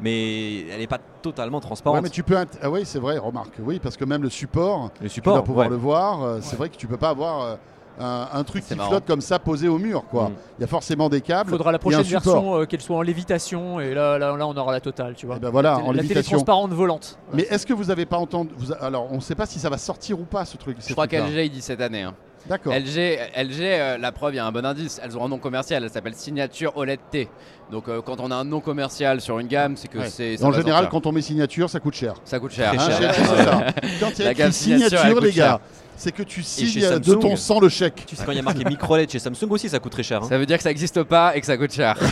[0.00, 1.96] Mais elle n'est pas totalement transparente.
[1.96, 2.34] Ouais, mais tu peux.
[2.34, 3.54] int- Ah oui, c'est vrai, remarque.
[3.60, 5.70] Oui, parce que même le support, Le tu support, dois pouvoir ouais.
[5.70, 6.22] le voir.
[6.22, 7.56] euh, C'est vrai que tu peux pas avoir euh,
[7.98, 8.90] un, un truc C'est qui marrant.
[8.90, 10.28] flotte comme ça posé au mur, quoi.
[10.28, 10.32] Mm.
[10.58, 11.48] Il y a forcément des câbles.
[11.48, 14.54] Il faudra la prochaine version euh, qu'elle soit en lévitation et là, là, là on
[14.54, 15.36] aura la totale, tu vois.
[15.36, 16.36] Et ben voilà, la en télé lévitation.
[16.36, 17.18] transparente volante.
[17.32, 19.58] Mais est-ce que vous avez pas entendu vous a- Alors, on ne sait pas si
[19.58, 20.76] ça va sortir ou pas ce truc.
[20.86, 22.02] je crois qu'LG il dit cette année.
[22.02, 22.14] hein.
[22.48, 22.72] D'accord.
[22.72, 25.00] LG, LG euh, la preuve, il y a un bon indice.
[25.02, 27.28] Elles ont un nom commercial, elle s'appelle Signature OLED T.
[27.72, 30.08] Donc euh, quand on a un nom commercial sur une gamme, c'est que Ouais.
[30.08, 30.42] c'est.
[30.44, 30.88] En général, sortir.
[30.90, 32.14] quand on met signature, ça coûte cher.
[32.24, 32.72] ça coûte cher.
[32.72, 33.14] Hein, cher.
[33.14, 33.64] ça.
[34.00, 35.58] Quand il y a La écrit gamme signature, les gars, cher.
[35.96, 38.04] c'est que tu signes de ton sang le chèque.
[38.06, 40.04] Tu sais, quand il y a marqué micro LED chez Samsung aussi, ça coûte très
[40.04, 40.22] cher.
[40.22, 40.26] hein.
[40.28, 41.96] Ça veut dire que ça n'existe pas et que ça coûte cher.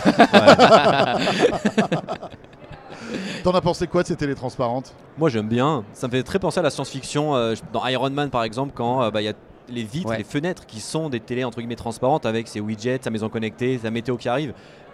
[3.43, 5.83] T'en as pensé quoi de ces télés transparentes Moi j'aime bien.
[5.93, 7.35] Ça me fait très penser à la science-fiction.
[7.35, 9.33] euh, dans Iron Man par exemple, quand euh, bah, il y a
[9.69, 10.17] les vitres, Ouais.
[10.19, 13.77] les fenêtres qui sont des télés entre guillemets transparentes avec ses widgets, sa maison connectée,
[13.81, 14.53] sa météo qui arrive.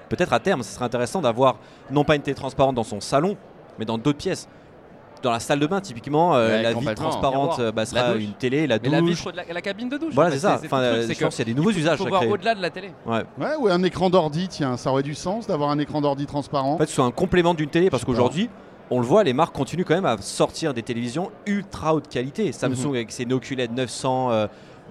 [0.09, 1.57] Peut-être à terme, ce serait intéressant d'avoir
[1.89, 3.37] non pas une télé transparente dans son salon,
[3.79, 4.47] mais dans d'autres pièces.
[5.23, 8.33] Dans la salle de bain, typiquement, euh, Ouais, la vitre transparente euh, bah, sera une
[8.33, 9.09] télé, la Mais la douche.
[9.19, 10.15] vitre la, la cabine de douche.
[10.15, 10.59] Voilà, en c'est ça.
[10.65, 12.07] Enfin, euh, c'est je que pense qu'il y a des nouveaux il faut- usages faut
[12.07, 12.91] voir au-delà de la télé.
[13.05, 13.21] Ouais.
[13.37, 16.73] Ouais, ou un écran d'ordi, tiens, ça aurait du sens d'avoir un écran d'ordi transparent.
[16.73, 18.49] En fait, c'est un complément d'une télé parce qu'aujourd'hui,
[18.91, 22.51] on le voit, les marques continuent quand même à sortir des télévisions ultra haute qualité.
[22.51, 22.95] Samsung Mhm.
[22.95, 24.47] avec ses Noculed 900 euh,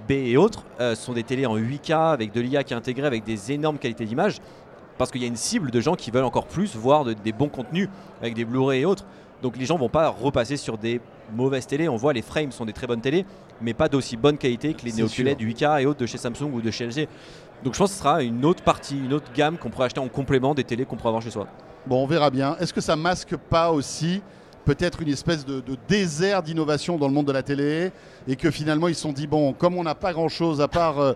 [0.09, 3.07] B et autres euh, sont des télés en 8K avec de l'IA qui est intégrée
[3.07, 4.39] avec des énormes qualités d'image
[4.99, 7.33] parce qu'il y a une cible de gens qui veulent encore plus voir de- des
[7.33, 7.89] bons contenus
[8.21, 9.05] avec des Blu-ray et autres.
[9.43, 11.01] Donc les gens vont pas repasser sur des
[11.35, 11.89] mauvaises télés.
[11.89, 13.25] On voit les frames sont des très bonnes télés,
[13.63, 15.25] mais pas d'aussi bonne qualité que les sûr.
[15.39, 17.07] 8K et autres de chez Samsung ou de chez LG.
[17.65, 20.01] Donc je pense que ce sera une autre partie, une autre gamme qu'on pourrait acheter
[20.01, 21.47] en complément des télés qu'on pourrait avoir chez soi.
[21.87, 22.57] Bon, on verra bien.
[22.61, 24.23] Est-ce que ça masque pas aussi
[24.65, 27.91] peut-être une espèce de, de désert d'innovation dans le monde de la télé
[28.29, 31.01] et que finalement ils se sont dit bon, comme on n'a pas grand-chose à part
[31.01, 31.15] euh,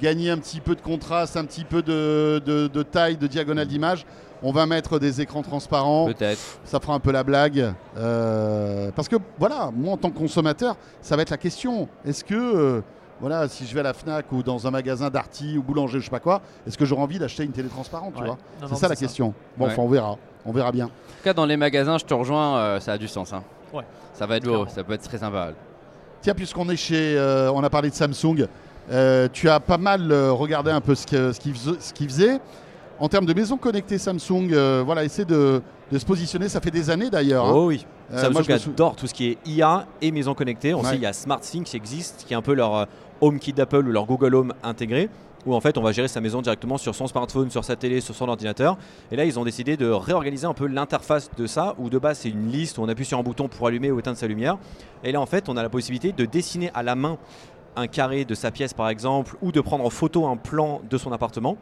[0.00, 3.66] gagner un petit peu de contraste, un petit peu de, de- de taille, de diagonale
[3.66, 4.06] d'image,
[4.42, 6.06] on va mettre des écrans transparents.
[6.06, 6.40] Peut-être.
[6.64, 7.72] Ça fera un peu la blague.
[7.96, 11.88] Euh, parce que voilà, moi en tant que consommateur, ça va être la question.
[12.06, 12.80] Est-ce que euh,
[13.20, 16.04] voilà, si je vais à la Fnac ou dans un magasin Darty ou boulanger, je
[16.04, 18.32] sais pas quoi, est-ce que j'aurai envie d'acheter une télé transparente, tu vois?
[18.34, 19.00] Non, C'est non, ça la ça.
[19.00, 19.32] question.
[19.56, 19.72] Bon, Ouais.
[19.72, 20.16] enfin, on verra.
[20.46, 20.86] On verra bien.
[20.86, 23.32] En tout cas, dans les magasins, je te rejoins, euh, ça a du sens.
[23.32, 23.42] hein.
[23.72, 23.84] Ouais.
[24.12, 25.50] Ça va être beau, ça peut être très sympa.
[26.20, 28.46] Tiens, puisqu'on est chez, euh, on a parlé de Samsung,
[28.90, 32.40] euh, tu as pas mal regardé un peu ce que- ce qu'ils ce qu'ils faisaient.
[33.00, 36.48] En termes de maison connectée Samsung, euh, voilà, essaie de, de se positionner.
[36.48, 37.46] Ça fait des années d'ailleurs.
[37.46, 37.52] hein.
[37.54, 37.84] Oh oui.
[38.12, 40.74] Samsung moi, je adore tout ce qui est IA et maison connectée.
[40.74, 40.90] On Ouais.
[40.90, 42.84] sait il y a SmartThings qui existe, qui est un peu leur euh,
[43.20, 45.08] HomeKit d'Apple ou leur Google Home intégré,
[45.46, 48.00] où en fait on va gérer sa maison directement sur son smartphone, sur sa télé,
[48.00, 48.76] sur son ordinateur.
[49.10, 52.18] Et là ils ont décidé de réorganiser un peu l'interface de ça, où de base
[52.18, 54.58] c'est une liste où on appuie sur un bouton pour allumer ou éteindre sa lumière.
[55.02, 57.18] Et là en fait on a la possibilité de dessiner à la main
[57.76, 60.98] un carré de sa pièce par exemple, ou de prendre en photo un plan de
[60.98, 61.56] son appartement.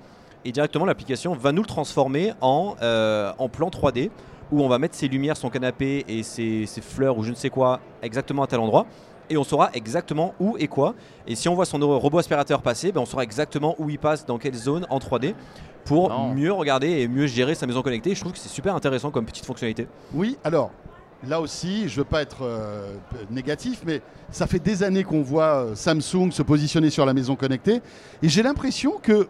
[0.44, 4.10] Et directement l'application va nous le transformer en, euh, en plan 3D
[4.50, 7.34] où on va mettre ses lumières, son canapé et ses, ses fleurs ou je ne
[7.34, 8.86] sais quoi exactement à tel endroit.
[9.32, 10.94] Et on saura exactement où et quoi.
[11.26, 14.26] Et si on voit son robot aspirateur passer, ben on saura exactement où il passe,
[14.26, 15.34] dans quelle zone en 3D
[15.86, 16.34] pour Non.
[16.34, 18.14] mieux regarder et mieux gérer sa maison connectée.
[18.14, 19.88] Je trouve que c'est super intéressant comme petite fonctionnalité.
[20.12, 20.70] Oui, alors
[21.26, 22.94] là aussi, je veux pas être euh,
[23.30, 27.34] négatif, mais ça fait des années qu'on voit euh, Samsung se positionner sur la maison
[27.34, 27.80] connectée,
[28.22, 29.28] et j'ai l'impression que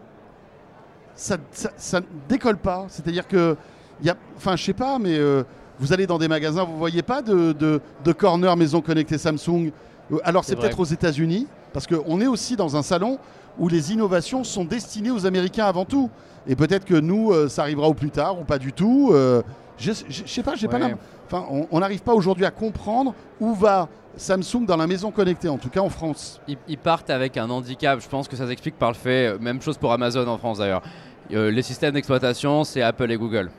[1.15, 2.87] ça, ça, ça ne décolle pas.
[2.89, 3.55] C'est-à-dire que,
[4.01, 5.43] il y a, enfin, je sais pas, mais euh,
[5.79, 9.71] vous allez dans des magasins, vous voyez pas de, de, de corner maison connectée Samsung?
[10.11, 13.17] Euh, Alors C'est peut-être aux États-Unis, parce qu'on est aussi dans un salon
[13.59, 16.09] où les innovations sont destinées aux Américains avant tout.
[16.47, 19.11] Et peut-être que nous, euh, ça arrivera au plus tard ou pas du tout.
[19.13, 19.41] euh,
[19.77, 19.91] je,
[20.25, 20.89] sais pas, j'ai pas Ouais.
[20.89, 23.87] l'im- Enfin, on- n'arrive pas aujourd'hui à comprendre où va
[24.17, 26.39] Samsung dans la maison connectée, en tout cas en France.
[26.47, 27.99] Ils, ils partent avec un handicap.
[28.01, 30.83] Je pense que ça s'explique par le fait, même chose pour Amazon en France d'ailleurs.
[31.31, 33.49] Euh, les systèmes d'exploitation, c'est Apple et Google.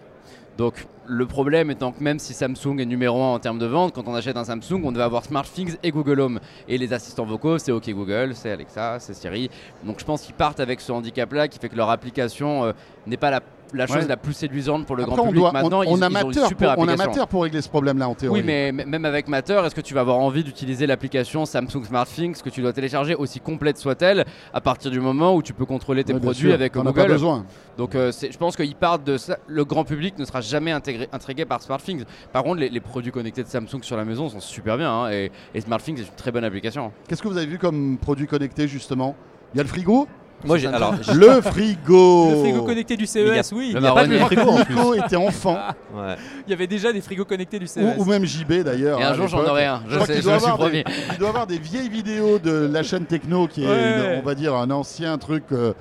[0.57, 3.95] Donc le problème étant que même si Samsung est numéro 1 en termes de vente,
[3.95, 6.41] quand on achète un Samsung, on devait avoir SmartThings et Google Home.
[6.69, 9.51] Et les assistants vocaux, c'est OK Google, c'est Alexa, c'est Siri.
[9.85, 12.73] Donc je pense qu'ils partent avec ce handicap-là qui fait que leur application euh,
[13.07, 13.41] n'est pas la,
[13.75, 14.07] la chose Ouais.
[14.09, 15.41] la plus séduisante pour le Après, grand on, public.
[15.43, 16.97] doit, Maintenant, on, ils, on a une super pour, on a.
[16.97, 18.41] Matter pour régler ce problème-là en théorie.
[18.41, 22.41] Oui, mais même avec Matter, est-ce que tu vas avoir envie d'utiliser l'application Samsung SmartThings
[22.43, 26.05] que tu dois télécharger, aussi complète soit-elle, à partir du moment où tu peux contrôler
[26.05, 27.47] tes Ouais, produits sûr, avec t'en as pas Google besoin.
[27.77, 29.39] Donc euh, je pense qu'ils partent de ça.
[29.47, 32.05] Le grand public ne sera jamais intégré, intrigué par SmartThings.
[32.33, 35.11] Par contre, les, les produits connectés de Samsung sur la maison sont super bien hein,
[35.11, 36.93] et, et SmartThings est une très bonne application.
[37.09, 39.17] Qu'est-ce que vous avez vu comme produit connecté justement?
[39.53, 40.07] Il y a le frigo
[40.45, 43.73] Moi j'ai alors Le frigo Le frigo connecté du CES, oui.
[43.73, 44.19] le Il y a pas de marronnier.
[44.19, 44.59] frigo.
[44.69, 45.57] Nico était enfant,
[45.95, 46.17] ouais.
[46.47, 47.83] Il y avait déjà des frigos connectés du CES.
[47.99, 49.01] ou même JB d'ailleurs.
[49.01, 49.83] Et un jour, j'en aurai un.
[49.89, 50.85] Je crois sais, je suis.
[51.13, 54.15] Il doit avoir des vieilles vidéos de la chaîne Techno, qui est, Ouais.
[54.17, 55.73] une- on va dire, un ancien truc euh,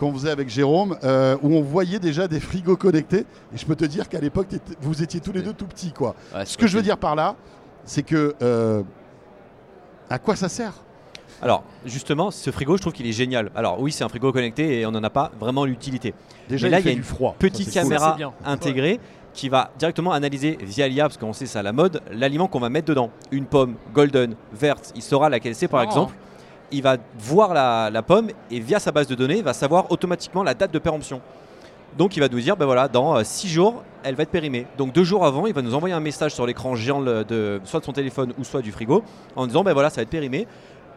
[0.00, 3.24] qu'on faisait avec Jérôme, euh, où on voyait déjà des frigos connectés.
[3.54, 4.48] Et je peux te dire qu'à l'époque,
[4.80, 6.14] vous étiez tous les deux tout petits, quoi.
[6.34, 7.34] Ouais, Ce que je veux dire par là,
[7.84, 8.82] c'est que euh,
[10.10, 10.72] à quoi ça sert
[11.42, 13.50] Alors justement ce frigo je trouve qu'il est génial.
[13.54, 16.14] Alors oui c'est un frigo connecté et on n'en a pas vraiment l'utilité.
[16.48, 17.36] Déjà, Mais là, il il y a une du froid.
[17.38, 17.96] petite Ça, c'est cool.
[17.96, 19.00] caméra intégrée
[19.34, 22.58] qui va directement analyser via l'IA, parce qu'on sait ça à la mode, l'aliment qu'on
[22.58, 23.10] va mettre dedans.
[23.30, 26.14] Une pomme golden, verte, il saura laquelle c'est par marrant, exemple.
[26.72, 29.92] Il va voir la, la pomme et via sa base de données, il va savoir
[29.92, 31.20] automatiquement la date de péremption.
[31.96, 34.66] Donc il va nous dire, ben voilà, dans 6 jours, elle va être périmée.
[34.76, 37.80] Donc deux jours avant, il va nous envoyer un message sur l'écran géant de soit
[37.80, 39.02] de son téléphone ou soit du frigo
[39.36, 40.46] en disant, ben voilà, ça va être périmé.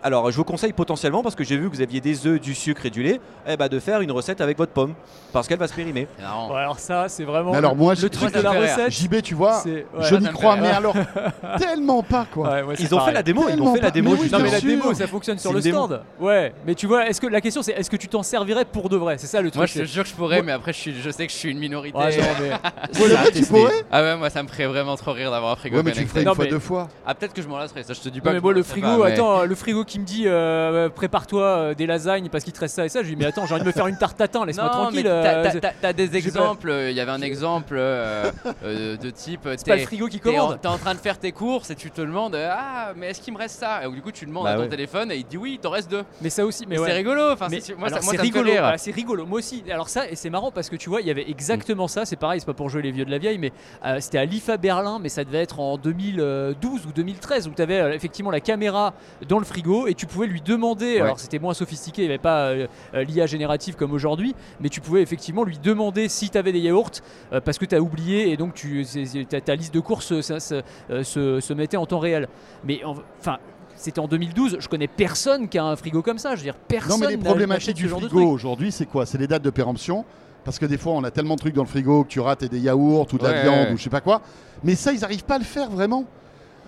[0.04, 2.56] Alors, je vous conseille potentiellement, parce que j'ai vu que vous aviez des œufs, du
[2.56, 4.94] sucre et du lait, eh ben, de faire une recette avec votre pomme,
[5.32, 6.08] parce qu'elle va se périmer.
[6.20, 8.50] Ouais, alors ça, c'est vraiment Mais alors moi, je- le truc moi, de ça la
[8.50, 8.86] me fait rire.
[8.88, 8.92] recette.
[8.94, 9.86] JB, tu vois, c'est- ouais.
[10.00, 10.78] je ça n'y me crois, fait mais rire.
[10.78, 10.96] alors
[11.60, 12.50] tellement pas quoi.
[12.50, 13.14] Ouais, ouais, c'est Ils ont fait pareil.
[13.14, 14.60] la démo, ils Tellement ont fait la pas- démo mais oui, juste Non mais la
[14.60, 14.70] sûr.
[14.70, 15.86] démo ça fonctionne sur C'est le une démo.
[15.86, 16.02] stand.
[16.20, 18.90] Ouais, mais tu vois, est-ce que la question c'est est-ce que tu t'en servirais pour
[18.90, 19.16] de vrai?
[19.20, 19.58] C'est ça le truc.
[19.60, 21.38] Moi, je te jure que je pourrais, mais après, je, suis, je sais que je
[21.38, 21.98] suis une minorité.
[21.98, 22.50] Ouais, mais-
[23.08, 23.72] le tu pourrais?
[23.92, 26.00] Ah ouais, moi, ça me ferait vraiment trop rire d'avoir un frigo Ouais, mais tu
[26.00, 26.10] le connecté.
[26.12, 26.90] ferais une Non, fois, mais- deux fois.
[27.06, 28.32] Ah, peut-être que je m'en lasserais, ça, je te dis Non, pas.
[28.34, 30.06] mais que moi je le m'en lasserais frigo, pas, mais- attends, le frigo qui me
[30.06, 33.16] dit euh, prépare-toi euh, des lasagnes parce qu'il te reste ça et ça, je lui
[33.16, 35.06] dis mais attends, j'ai envie de me faire une tarte tatin, laisse-moi tranquille.
[35.08, 35.50] euh,
[35.82, 36.72] t'as- des exemples.
[36.90, 38.32] Il y avait un exemple euh,
[38.64, 39.42] euh, de type.
[39.58, 40.62] c'est pas le frigo qui T'es en, commande.
[40.62, 43.34] t'es en train de faire tes courses et tu te demandes Ah, mais est-ce qu'il
[43.34, 43.86] me reste ça?
[43.86, 44.70] Et du coup, tu demandes Bah à ton ouais.
[44.70, 46.04] téléphone et il te dit Oui, il t'en reste deux.
[46.22, 46.88] Mais ça aussi, mais, Mais ouais.
[46.90, 47.32] c'est rigolo.
[47.34, 48.62] Enfin, Mais c'est- moi, alors, ça, moi, c'est ça rigolo, rire.
[48.62, 49.26] voilà, c'est rigolo.
[49.26, 49.64] Moi aussi.
[49.70, 52.06] Alors ça, et c'est marrant parce que tu vois, il y avait exactement ça.
[52.06, 53.52] C'est pareil, c'est pas pour jouer les vieux de la vieille, mais
[53.86, 57.62] euh, c'était à l'IFA Berlin, mais ça devait être en 2012 ou 2013 où tu
[57.62, 58.94] avais effectivement la caméra
[59.28, 60.96] dans le frigo et tu pouvais lui demander.
[60.96, 61.02] Ouais.
[61.02, 64.70] Alors c'était moins sophistiqué, il n'y avait pas euh, euh, l'IA générative comme aujourd'hui, mais
[64.70, 66.92] tu pouvais effectivement lui demander si tu avais des yaourts
[67.34, 68.86] euh, parce que tu as oublié et donc tu,
[69.30, 72.28] ta, ta liste de courses ça, ça, euh, se, se mettait en temps réel.
[72.64, 73.38] Mais en- enfin.
[73.78, 76.32] C'était en 2012, je connais personne qui a un frigo comme ça.
[76.36, 76.92] Je veux dire, personne.
[76.92, 79.08] Non, mais les problématiques du frigo aujourd'hui, c'est quoi?
[79.08, 80.06] C'est les dates de péremption.
[80.44, 82.44] Parce que des fois, on a tellement de trucs dans le frigo que tu rates
[82.44, 83.74] et des yaourts ou de la viande ouais.
[83.74, 84.22] ou je sais pas quoi.
[84.64, 86.06] Mais ça, ils n'arrivent pas à le faire vraiment.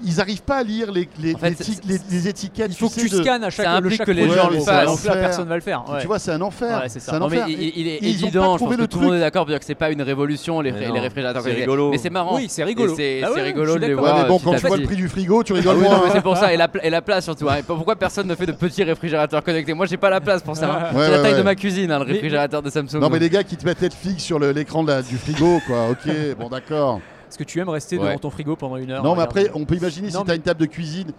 [0.06, 2.72] Ils n'arrivent pas à lire les, les, En fait, les c'est- tic- les- les étiquettes.
[2.72, 4.50] Il faut que sais, tu de- scannes à chaque, Ça le chaque que les gens
[4.50, 4.86] le fassent.
[4.88, 5.14] donc là, Enfer.
[5.20, 5.84] personne va le faire.
[5.88, 6.02] ouais.
[6.02, 6.82] Tu vois, c'est un enfer.
[6.82, 7.16] Ouais, c'est ça.
[7.16, 7.46] un Non, enfer.
[7.48, 9.06] mais il, il est ils ont pas évident, je trouvé pense que le tout le
[9.06, 11.42] monde est d'accord pour dire que c'est pas une révolution les, Mais les non, réfrigérateurs.
[11.44, 11.92] c'est rigolo.
[11.92, 12.36] Mais c'est marrant.
[12.36, 12.96] Oui, c'est rigolo.
[12.96, 14.18] C'est Ah c'est rigolo de les voir.
[14.24, 16.02] mais bon, quand tu vois le prix du frigo, tu Ah rigoles non, moins.
[16.12, 16.22] c'est hein.
[16.22, 16.54] pour ça.
[16.54, 17.48] Et la, la place surtout.
[17.50, 17.58] hein.
[17.66, 19.74] Pourquoi personne ne fait de petits réfrigérateurs connectés?
[19.74, 20.66] Moi, j'ai pas la place pour ça.
[20.72, 20.88] hein.
[20.92, 23.00] C'est la ouais, taille de ma cuisine, hein, le réfrigérateur de Samsung.
[23.00, 25.90] Non, mais les gars qui te mettent Netflix sur l'écran la- du frigo, quoi.
[25.92, 27.00] Ok, bon, d'accord.
[27.34, 28.10] Est-ce que tu aimes rester Ouais.
[28.10, 30.24] devant ton frigo pendant une heure Non, mais après, on peut imaginer si tu as
[30.24, 31.14] mais- une table de cuisine.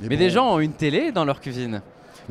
[0.00, 0.18] Mais bon.
[0.18, 1.80] des gens ont une télé dans leur cuisine.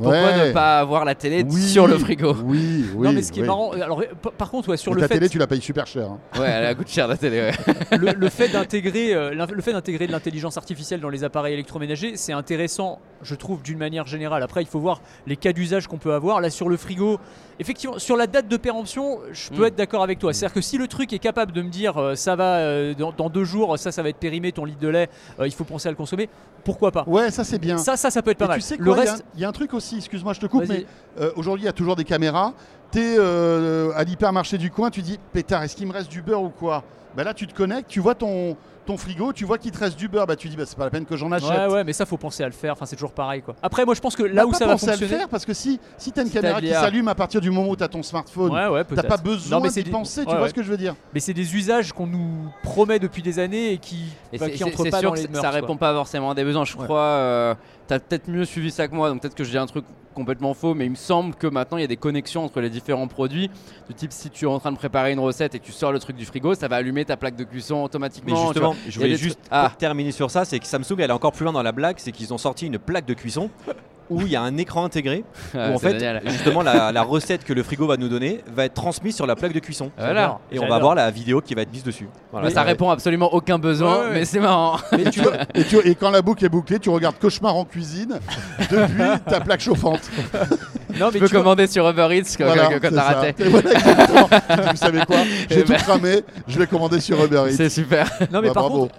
[0.04, 0.48] Pourquoi Ouais.
[0.48, 3.08] ne pas avoir la télé Oui, sur le frigo Oui, oui.
[3.08, 5.08] non, mais ce qui est marrant, alors par- par contre, ouais, sur Mais le ta
[5.08, 6.10] fait, télé, tu la payes super cher.
[6.12, 6.20] hein.
[6.40, 7.40] Ouais, elle coûte cher la télé.
[7.92, 7.98] Ouais.
[7.98, 12.14] le, le fait d'intégrer, euh, le fait d'intégrer de l'intelligence artificielle dans les appareils électroménagers,
[12.16, 14.44] c'est intéressant, je trouve, d'une manière générale.
[14.44, 16.42] Après, il faut voir les cas d'usage qu'on peut avoir.
[16.42, 17.20] Là, sur le frigo,
[17.60, 19.66] effectivement, sur la date de péremption, je peux Mm.
[19.66, 20.34] être d'accord avec toi.
[20.34, 23.12] C'est-à-dire que si le truc est capable de me dire, euh, ça va euh, dans,
[23.12, 25.10] dans deux jours, ça, ça va être périmé, ton litre de lait,
[25.40, 26.30] euh, il faut penser à le consommer.
[26.64, 27.04] Pourquoi pas?
[27.08, 27.78] Ouais, ça, c'est bien.
[27.78, 28.60] Ça, ça, ça peut être pas Et mal.
[28.60, 30.34] tu sais le quoi, il y a reste, il y, a un truc aussi, excuse-moi,
[30.34, 30.86] je te coupe, mais
[31.20, 32.54] euh, aujourd'hui, il y a toujours des caméras.
[32.92, 36.44] Tu es à l'hypermarché du coin, tu dis, pétard, est-ce qu'il me reste du beurre
[36.44, 36.84] ou quoi?
[37.16, 38.56] Bah Là, tu te connectes, tu vois ton,
[38.90, 40.86] ton frigo, tu vois qu'il te reste du beurre, bah tu dis, bah, c'est pas
[40.86, 41.48] la peine que j'en achète.
[41.48, 42.74] Ouais, ouais, mais ça, faut penser à le faire.
[42.74, 43.56] Enfin, c'est toujours pareil, quoi.
[43.62, 45.20] Après, moi, je pense que Bah, là où pas ça va penser à le fonctionner.
[45.20, 47.40] faire, parce que si, si tu as une Si t'as caméra qui s'allume à partir
[47.40, 49.92] du moment où tu as ton smartphone, Ouais, ouais, t'as pas besoin d'y c'est des-
[49.92, 52.50] penser, tu ouais, vois ce que je veux dire Mais c'est des usages qu'on nous
[52.64, 55.10] promet depuis des années et qui, Et bah, c'est- qui c'est entrent c'est pas sûr
[55.10, 55.42] dans que les ça- mœurs.
[55.44, 55.60] ça quoi.
[55.60, 56.66] répond pas forcément à des besoins.
[56.66, 57.54] Je crois, euh,
[57.88, 60.54] t'as peut-être mieux suivi ça que moi, donc peut-être que je dis un truc complètement
[60.54, 63.08] faux, mais il me semble que maintenant il y a des connexions entre les différents
[63.08, 63.50] produits.
[63.88, 65.94] Du type, si tu es en train de préparer une recette et que tu sors
[65.94, 68.36] le truc du frigo, ça va allumer ta plaque de cuisson automatiquement.
[68.36, 68.76] Mais justement.
[68.88, 69.72] Je voulais juste Ah.
[69.78, 72.12] terminer sur ça, c'est que Samsung elle est encore plus loin dans la blague, c'est
[72.12, 73.50] qu'ils ont sorti une plaque de cuisson
[74.10, 76.22] où il y a un écran intégré où Ah, en fait génial.
[76.26, 79.36] justement la, la recette que le frigo va nous donner va être transmise sur la
[79.36, 79.92] plaque de cuisson.
[79.98, 80.40] Voilà.
[80.52, 80.82] Et on va J'adore.
[80.82, 82.08] voir la vidéo qui va être mise dessus.
[82.32, 82.48] Voilà.
[82.48, 84.14] Bah, ça répond absolument aucun besoin, Ouais, ouais.
[84.14, 84.78] mais c'est marrant.
[84.98, 87.66] et, tu vois- et tu- et quand la boucle est bouclée, tu regardes Cauchemar en
[87.66, 88.20] cuisine
[88.72, 90.02] depuis ta plaque chauffante.
[91.00, 93.02] Non, Tu mais peux tu vois- commander sur Uber Eats quand, Voilà, quand- t'as ça.
[93.04, 93.44] raté.
[93.46, 94.30] Voilà, exactement.
[94.72, 95.18] Vous savez quoi
[95.50, 95.78] J'ai Eh tout ben.
[95.78, 97.52] cramé, je vais commander sur Uber Eats.
[97.56, 98.10] C'est super.
[98.34, 98.88] Non mais Bah, par bravo.
[98.88, 98.96] contre,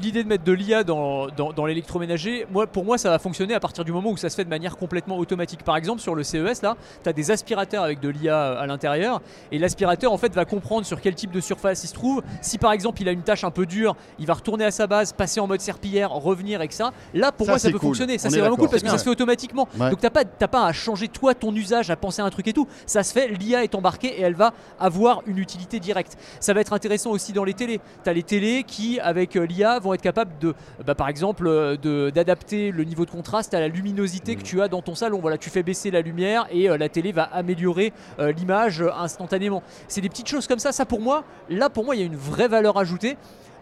[0.00, 3.54] l'idée de mettre de l'IA dans, dans, dans l'électroménager, moi, pour moi ça va fonctionner
[3.54, 5.64] à partir du moment où ça se fait de manière complètement automatique.
[5.64, 9.22] Par exemple sur le CES là, tu as des aspirateurs avec de l'IA à l'intérieur
[9.50, 12.22] et l'aspirateur en fait va comprendre sur quel type de surface il se trouve.
[12.42, 14.86] Si par exemple il a une tâche un peu dure, il va retourner à sa
[14.86, 16.92] base, passer en mode serpillière, revenir avec ça.
[17.14, 17.88] Là pour Ça, moi ça peut cool.
[17.88, 18.18] fonctionner.
[18.18, 19.68] Ça c'est est vraiment cool parce que ça se fait automatiquement.
[19.78, 19.90] Ouais.
[19.90, 22.48] Donc t'as pas, t'as pas à changer toi ton usage, à penser à un truc
[22.48, 22.66] et tout.
[22.86, 26.16] Ça se fait, l'IA est embarquée et elle va avoir une utilité directe.
[26.40, 27.80] Ça va être intéressant aussi dans les télés.
[28.02, 31.46] Tu as les télés qui, avec euh, l'IA, vont être capables de, bah, par exemple,
[31.46, 35.18] euh, d'adapter le niveau de contraste à la luminosité que tu as dans ton salon.
[35.20, 38.90] Voilà, tu fais baisser la lumière et euh, la télé va améliorer euh, l'image euh,
[38.92, 39.62] instantanément.
[39.88, 40.72] C'est des petites choses comme ça.
[40.72, 43.16] Ça, pour moi, là, pour moi, il y a une vraie valeur ajoutée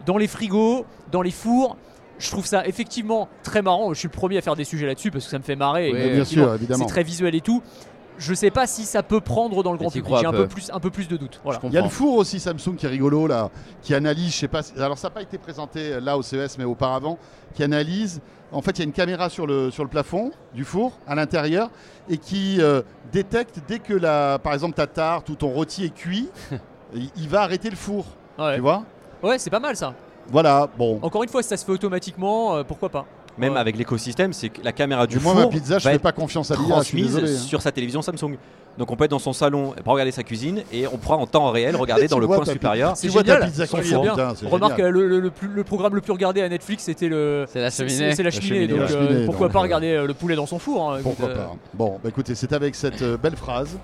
[0.05, 1.77] dans les frigos, dans les fours.
[2.17, 3.93] Je trouve ça effectivement très marrant.
[3.93, 5.91] Je suis le premier à faire des sujets là-dessus parce que ça me fait marrer.
[5.93, 6.85] Oui, bien sûr, évidemment.
[6.85, 7.61] C'est très visuel et tout.
[8.19, 10.13] Je sais pas si ça peut prendre dans le grand public.
[10.19, 11.39] J'ai un peu plus, un peu plus de doutes.
[11.43, 11.59] Voilà.
[11.63, 13.49] Il y a le four aussi Samsung qui est rigolo là,
[13.81, 16.21] qui analyse, je sais pas, si- alors ça n'a pas été présenté euh, là au
[16.21, 17.17] CES mais auparavant,
[17.55, 20.63] qui analyse, en fait il y a une caméra sur le, sur le plafond du
[20.65, 21.69] four à l'intérieur
[22.09, 25.93] et qui euh, détecte dès que la, par exemple ta tarte ou ton rôti est
[25.95, 26.29] cuit,
[26.93, 28.05] il, il va arrêter le four,
[28.37, 28.83] Ouais, tu vois?
[29.23, 29.93] Ouais, c'est pas mal ça.
[30.31, 30.99] Voilà, bon.
[31.01, 33.05] Encore une fois, si ça se fait automatiquement, euh, pourquoi pas
[33.39, 33.59] Même Ouais.
[33.59, 35.95] avec l'écosystème, c'est que la caméra du Du moi, four ma pizza, je va fais
[35.95, 36.71] être pas confiance à l'IA, je suis
[37.01, 37.31] transmise désolé.
[37.33, 37.37] hein.
[37.39, 38.35] sur sa télévision Samsung.
[38.77, 41.25] Donc on peut être dans son salon, pas regarder sa cuisine et on pourra en
[41.27, 42.95] temps réel regarder Tu dans le vois coin ta supérieur.
[42.95, 43.49] C'est Tu vois ta génial.
[43.49, 44.01] pizza C'est qui bien.
[44.01, 44.95] putain, c'est Remarque, génial.
[44.95, 47.45] euh, le, le- le plus- le programme le plus regardé à Netflix, c'était le.
[47.51, 48.15] C'est la c'est- cheminée.
[48.15, 48.47] C'est la La cheminée.
[48.55, 50.59] cheminée, donc, la euh, cheminée, pourquoi donc, pas euh, regarder euh, le poulet dans son
[50.59, 53.77] four hein, écoute, Pourquoi euh, pas Bon, bah écoutez, c'est avec cette euh, belle phrase.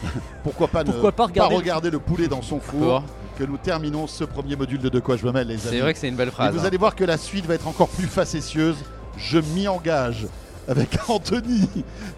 [0.44, 3.02] pourquoi pas, ne Pourquoi pas regarder- regarder le poulet dans son four
[3.38, 5.62] que nous terminons ce premier module de De quoi je me mêle, les amis.
[5.76, 6.54] C'est vrai que c'est une belle Et phrase.
[6.54, 6.64] vous hein.
[6.66, 8.76] allez voir que la suite va être encore plus facétieuse.
[9.16, 10.26] Je m'y engage
[10.68, 11.68] avec Anthony,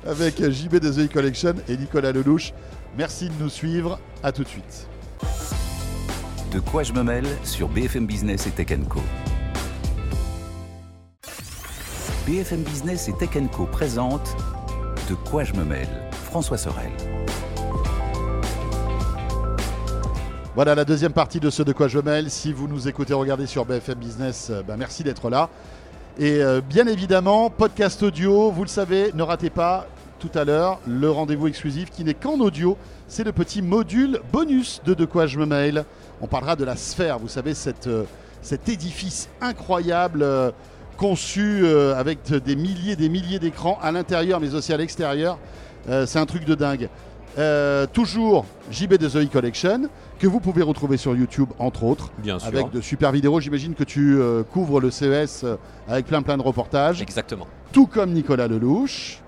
[0.06, 2.52] avec JB de The Collection et Nicolas Lelouch.
[2.96, 4.00] Merci de nous suivre.
[4.22, 4.88] À tout de suite.
[6.52, 9.00] De quoi je me mêle sur BFM Business et Tech Co.
[12.26, 14.36] BFM Business et Tech Co présente
[15.08, 15.88] De quoi je me mêle
[16.24, 16.90] François Sorel.
[20.54, 22.30] Voilà la deuxième partie de ce De quoi je me mêle.
[22.30, 25.48] Si vous nous écoutez, regardez sur BFM Business, bah, merci d'être là.
[26.18, 29.86] Et euh, bien évidemment, podcast audio, vous le savez, ne ratez pas
[30.18, 32.76] tout à l'heure le rendez-vous exclusif qui n'est qu'en audio.
[33.06, 35.84] C'est le petit module bonus de De quoi je me mail.
[36.20, 37.52] On parlera de la sphère, vous savez,
[37.86, 38.02] euh,
[38.42, 40.50] cet édifice incroyable euh,
[40.96, 41.64] conçu
[41.96, 45.38] avec de- des milliers des milliers d'écrans à l'intérieur mais aussi à l'extérieur.
[46.06, 46.88] C'est un truc de dingue.
[47.36, 49.88] Euh, toujours JB de The Collection
[50.18, 52.48] que vous pouvez retrouver sur YouTube entre autres Bien sûr.
[52.48, 53.38] avec de super vidéos.
[53.40, 55.56] J'imagine que tu euh, couvres le CES euh,
[55.88, 57.46] avec plein plein de reportages, Exactement.
[57.72, 59.20] tout comme Nicolas Lelouch,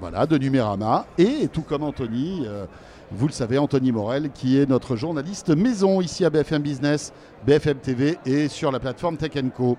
[0.00, 2.64] voilà, de Numérama, et tout comme Anthony, euh,
[3.12, 7.12] vous le savez, Anthony Morel, qui est notre journaliste maison ici à BFM Business,
[7.46, 9.76] BFM TV et sur la plateforme Tech Co.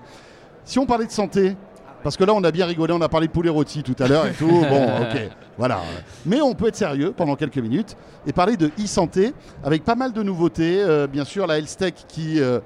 [0.64, 1.56] Si on parlait de santé,
[2.04, 4.06] parce que là on a bien rigolé, on a parlé de poulet rôti tout à
[4.06, 5.80] l'heure et tout, bon ok, voilà.
[6.24, 10.12] Mais on peut être sérieux pendant quelques minutes et parler de e-santé avec pas mal
[10.12, 12.60] de nouveautés, euh, bien sûr la Health Tech qui euh,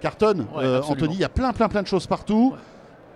[0.00, 0.82] cartonne, Ouais, Euh.
[0.82, 2.50] Anthony, il y a plein plein plein de choses partout.
[2.52, 2.58] Ouais.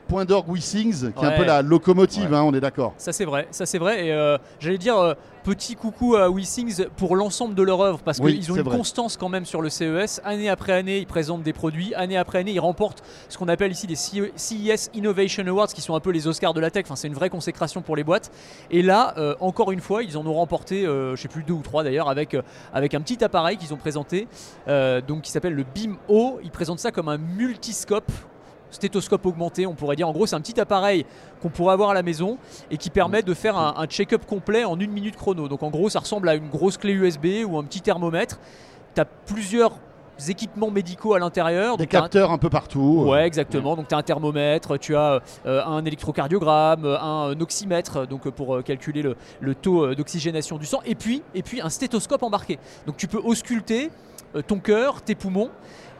[0.08, 2.94] Point d'orgue WeSings, qui est un peu la locomotive, hein, on est d'accord.
[2.96, 4.06] Ça c'est vrai, ça c'est vrai.
[4.06, 8.50] Et j'allais dire petit coucou à WeSings pour l'ensemble de leur œuvre parce Oui, qu'ils
[8.50, 8.76] ont une vrai.
[8.76, 10.20] constance quand même sur le CES.
[10.24, 11.94] Année après année, ils présentent des produits.
[11.94, 15.82] Année après année, ils remportent ce qu'on appelle ici des CE CES Innovation Awards, qui
[15.82, 16.86] sont un peu les Oscars de la tech.
[16.86, 18.32] Enfin, c'est une vraie consécration pour les boîtes.
[18.72, 21.54] Et là, euh, encore une fois, ils en ont remporté, euh, je sais plus deux
[21.54, 22.42] ou trois d'ailleurs, avec euh,
[22.74, 24.26] avec un petit appareil qu'ils ont présenté,
[24.66, 26.40] euh, donc qui s'appelle le Beam O.
[26.42, 28.10] Ils présentent ça comme un multiscope
[28.70, 30.08] stéthoscope augmenté, on pourrait dire.
[30.08, 31.06] En gros, c'est un petit appareil
[31.42, 32.38] qu'on pourrait avoir à la maison
[32.70, 35.48] et qui permet de faire un, un check-up complet en une minute chrono.
[35.48, 38.38] Donc en gros, ça ressemble à une grosse clé USB ou un petit thermomètre.
[38.94, 39.72] Tu as plusieurs
[40.28, 41.76] équipements médicaux à l'intérieur.
[41.76, 43.04] Des un- capteurs un peu partout.
[43.06, 43.76] Ouais, exactement.
[43.76, 48.26] Donc tu as un thermomètre, tu as euh, un électrocardiogramme, euh, un, euh, oxymètre donc
[48.26, 51.60] euh, pour euh, calculer le, le taux euh, d'oxygénation du sang, et puis, et puis
[51.60, 52.58] un stéthoscope embarqué.
[52.86, 53.90] Donc tu peux ausculter
[54.34, 55.50] euh, ton cœur, tes poumons.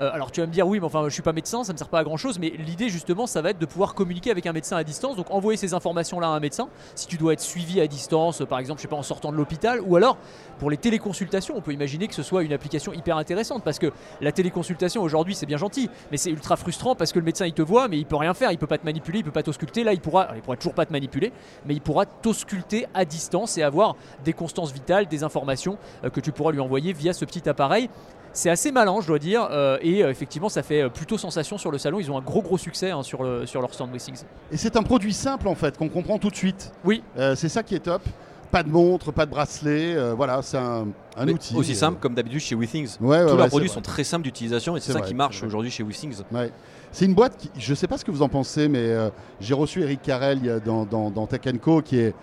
[0.00, 1.78] Euh, alors tu vas me dire oui, mais enfin je suis pas médecin, ça ne
[1.78, 2.38] sert pas à grand chose.
[2.38, 5.16] Mais l'idée justement, ça va être de pouvoir communiquer avec un médecin à distance.
[5.16, 6.68] Donc envoyer ces informations-là à un médecin.
[6.94, 9.36] Si tu dois être suivi à distance, par exemple, je sais pas en sortant de
[9.36, 10.18] l'hôpital, ou alors
[10.58, 13.92] pour les téléconsultations, on peut imaginer que ce soit une application hyper intéressante parce que
[14.20, 17.52] la téléconsultation aujourd'hui c'est bien gentil, mais c'est ultra frustrant parce que le médecin il
[17.52, 19.42] te voit, mais il peut rien faire, il peut pas te manipuler, il peut pas
[19.42, 19.84] t'ausculter.
[19.84, 21.32] Là, il pourra, il pourra toujours pas te manipuler,
[21.66, 26.20] mais il pourra t'ausculter à distance et avoir des constances vitales, des informations euh, que
[26.20, 27.88] tu pourras lui envoyer via ce petit appareil.
[28.36, 31.56] C'est assez malin, je dois dire, euh, et euh, effectivement, ça fait euh, plutôt sensation
[31.56, 31.98] sur le salon.
[32.00, 34.24] Ils ont un gros gros succès hein, sur, le, sur leur stand Wissings.
[34.52, 36.70] Et c'est un produit simple en fait, qu'on comprend tout de suite.
[36.84, 37.02] Oui.
[37.16, 38.02] Euh, c'est ça qui est top.
[38.50, 41.56] Pas de montre, pas de bracelet, euh, voilà, c'est un, un Mais outil.
[41.56, 42.98] Aussi euh, simple comme d'habitude chez WeThings.
[43.00, 43.74] Ouais, ouais, Tous ouais, leurs produits vrai.
[43.74, 46.18] sont très simples d'utilisation et C'est ça vrai, qui marche aujourd'hui chez WeThings.
[46.30, 46.52] Ouais.
[46.92, 49.08] C'est une boîte qui, je sais pas ce que vous en pensez, mais euh,
[49.40, 52.14] j'ai reçu Eric Carrel dans, dans, dans Tech Co, qui est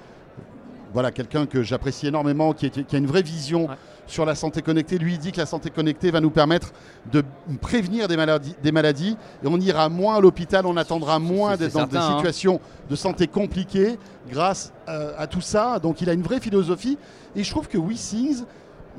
[0.94, 3.76] voilà, quelqu'un que j'apprécie énormément, qui, est- qui a une vraie vision Ouais.
[4.08, 4.98] Sur la santé connectée.
[4.98, 6.72] Lui, il dit que la santé connectée va nous permettre
[7.12, 7.24] de
[7.62, 11.60] prévenir des maladies, des maladies et on ira moins à l'hôpital, on attendra moins c'est
[11.60, 12.16] d'être dans certain, des hein.
[12.18, 13.98] situations de santé compliquées
[14.30, 15.80] grâce euh, à tout ça.
[15.80, 16.98] Donc il a une vraie philosophie
[17.36, 18.44] et je trouve que WeSings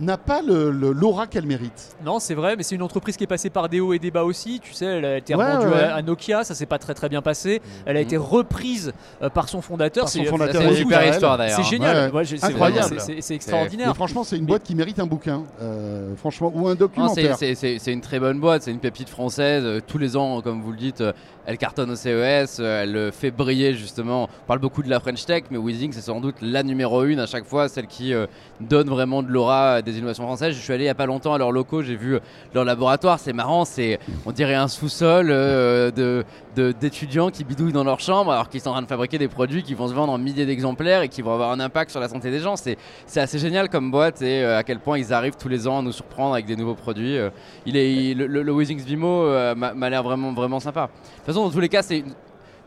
[0.01, 1.95] n'a pas le- le- l'aura qu'elle mérite.
[2.05, 4.11] Non, c'est vrai, mais c'est une entreprise qui est passée par des hauts et des
[4.11, 4.59] bas aussi.
[4.61, 5.83] Tu sais, elle a été Ouais, revendue ouais.
[5.85, 7.63] à- Nokia, ça s'est pas très très bien passé.
[7.87, 10.05] Elle a été reprise euh, par son fondateur.
[10.05, 11.15] Par son C'est- fondateur, C'est une Eric super Carrel.
[11.15, 11.57] histoire d'ailleurs.
[11.63, 12.81] C'est génial, Ouais, c'est incroyable.
[12.89, 13.89] vraiment- c'est- c'est- c'est extraordinaire.
[13.89, 16.69] Mais franchement, c'est une Mais- boîte qui mérite un bouquin, euh, franchement, ou un Non,
[16.71, 17.37] c'est- documentaire.
[17.39, 19.63] c'est- c'est c'est une très bonne boîte, c'est une pépite française.
[19.65, 21.13] Euh, tous les ans, comme vous le dites, euh,
[21.47, 24.25] elle cartonne au CES, euh, elle euh, fait briller justement.
[24.25, 27.21] On parle beaucoup de la French Tech, mais Weezing c'est sans doute la numéro une
[27.21, 28.27] à chaque fois, celle qui euh,
[28.61, 30.55] donne vraiment de l'aura des innovations françaises.
[30.55, 32.19] Je suis allé il y a pas longtemps à leurs locaux, j'ai vu
[32.55, 36.25] leur laboratoire, c'est marrant, c'est on dirait un sous-sol de
[36.57, 39.65] d'étudiants qui bidouillent dans leur chambre alors qu'ils sont en train de fabriquer des produits
[39.65, 42.09] qui vont se vendre en milliers d'exemplaires et qui vont avoir un impact sur la
[42.09, 42.55] santé des gens.
[42.57, 42.77] C'est
[43.17, 45.91] assez génial comme boîte et à quel point ils arrivent tous les ans à nous
[45.91, 47.19] surprendre avec des nouveaux produits.
[47.67, 49.27] Il est, le, le, le Weezings Vimo
[49.57, 50.89] m'a l'air vraiment, vraiment sympa.
[51.27, 52.15] De façon, dans tous les cas, c'est une-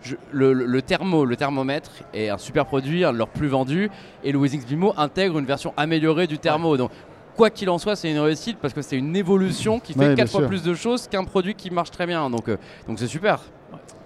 [0.03, 3.89] je- le, thermo, le thermomètre est un super produit, un de leurs plus vendus,
[4.23, 6.77] et le Wizix Vimo intègre une version améliorée du thermo.
[6.77, 6.91] Donc,
[7.35, 10.05] quoi qu'il en soit, c'est une réussite parce que c'est une évolution qui fait Ouais,
[10.07, 10.49] bien quatre fois sûr.
[10.49, 12.29] plus de choses qu'un produit qui marche très bien.
[12.29, 12.57] Donc, euh,
[12.87, 13.41] donc c'est super.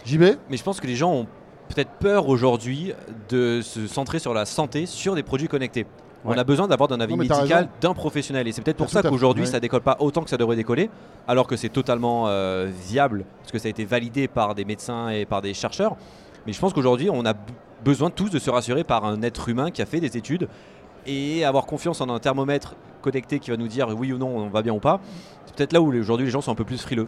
[0.05, 1.27] JB Mais je pense que les gens ont
[1.69, 2.91] peut-être peur aujourd'hui
[3.29, 5.85] de se centrer sur la santé sur des produits connectés.
[6.25, 8.47] On a besoin d'avoir un avis Non, médical d'un professionnel.
[8.47, 9.49] Et c'est peut-être pour ça qu'aujourd'hui ouais.
[9.49, 10.89] ça décolle pas autant que ça devrait décoller,
[11.27, 15.09] alors que c'est totalement euh, viable, parce que ça a été validé par des médecins
[15.09, 15.95] et par des chercheurs.
[16.45, 17.33] Mais je pense qu'aujourd'hui on a
[17.83, 20.47] besoin tous de se rassurer par un être humain qui a fait des études
[21.07, 24.49] et avoir confiance en un thermomètre connecté qui va nous dire oui ou non on
[24.49, 24.99] va bien ou pas.
[25.45, 27.07] C'est peut-être là où aujourd'hui les gens sont un peu plus frileux.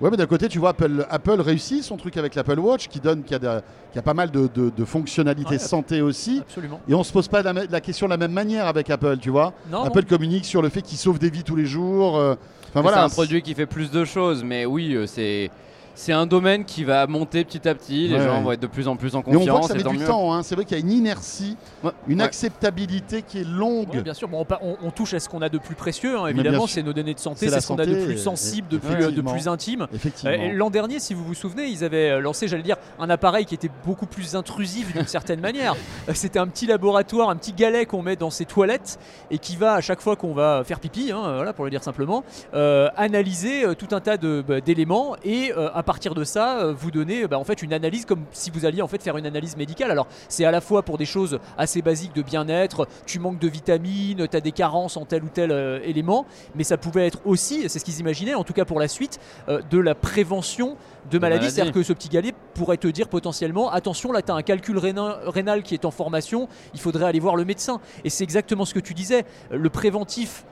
[0.00, 3.00] Ouais, mais d'un côté, tu vois, Apple, Apple réussit son truc avec l'Apple Watch qui
[3.00, 3.60] donne, qui a, de-
[3.92, 5.58] qui a pas mal de, de- de fonctionnalités Ouais.
[5.58, 6.40] santé aussi.
[6.40, 6.80] Absolument.
[6.88, 9.30] Et on se pose pas la, la question de la même manière avec Apple, tu
[9.30, 9.52] vois.
[9.70, 9.84] Non, non.
[9.84, 12.16] Apple communique sur le fait qu'il sauve des vies tous les jours.
[12.18, 12.34] euh,
[12.70, 12.96] Enfin Mais voilà.
[12.98, 15.50] c'est un produit qui fait plus de choses, mais oui, euh, c'est.
[15.96, 18.42] C'est un domaine qui va monter petit à petit, les Ouais, gens ouais.
[18.42, 19.90] vont être de plus en plus en Et on voit que confiance, ça et met
[19.90, 20.06] du mieux.
[20.06, 20.34] temps.
[20.34, 20.42] hein.
[20.42, 22.24] C'est vrai qu'il y a une inertie, Ouais, une ouais.
[22.24, 23.94] acceptabilité qui est longue.
[23.94, 25.74] Ouais, bien sûr, Bon, on, pa- on- on touche à ce qu'on a de plus
[25.76, 28.18] précieux, hein, Mais évidemment, c'est nos données de santé, C'est ce qu'on a de plus
[28.18, 29.32] sensible, de plus, de effectivement.
[29.32, 29.86] plus intime.
[30.24, 33.44] Euh, L'an dernier, si vous vous souvenez, ils avaient euh, lancé, j'allais dire, un appareil
[33.46, 35.74] qui était beaucoup plus intrusif d'une certaine manière.
[36.08, 38.98] Euh, C'était un petit laboratoire, un petit galet qu'on met dans ses toilettes
[39.30, 41.82] et qui va, à chaque fois qu'on va faire pipi, hein, voilà, pour le dire
[41.84, 42.24] simplement,
[42.54, 47.26] euh, analyser tout un tas bah, d'éléments et euh, partir de ça, euh, vous donner
[47.26, 49.90] bah, en fait une analyse comme si vous alliez en fait faire une analyse médicale.
[49.90, 53.48] Alors c'est à la fois pour des choses assez basiques de bien-être, tu manques de
[53.48, 57.20] vitamines, tu as des carences en tel ou tel euh, élément, mais ça pouvait être
[57.24, 60.76] aussi, c'est ce qu'ils imaginaient, en tout cas pour la suite, euh, de la prévention
[61.10, 61.50] de maladies.
[61.50, 64.78] C'est-à-dire que ce petit galet pourrait te dire potentiellement, attention, là tu as un calcul
[64.78, 67.80] rénal, rénal qui est en formation, il faudrait aller voir le médecin.
[68.04, 70.44] Et c'est exactement ce que tu disais, euh, le préventif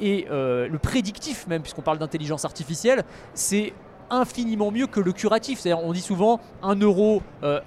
[0.00, 3.72] et euh, le prédictif même, puisqu'on parle d'intelligence artificielle, c'est
[4.10, 5.60] infiniment mieux que le curatif.
[5.60, 7.60] C'est-à-dire, on dit souvent un euro euh,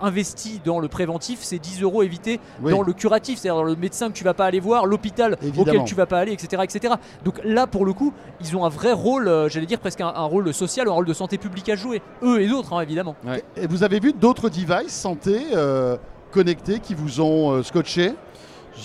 [0.00, 2.72] investi dans le préventif, c'est 10 euros évités Oui.
[2.72, 5.62] dans le curatif, c'est-à-dire le médecin que tu vas pas aller voir, l'hôpital Évidemment.
[5.62, 6.94] auquel tu vas pas aller, etc., etc.
[7.24, 10.08] Donc là, pour le coup, ils ont un vrai rôle, euh, j'allais dire presque un,
[10.08, 12.00] un rôle social, un rôle de santé publique à jouer.
[12.22, 13.14] Eux et d'autres, hein, évidemment.
[13.56, 15.96] Et vous avez vu d'autres devices santé euh,
[16.30, 18.14] connectés qui vous ont euh, scotché?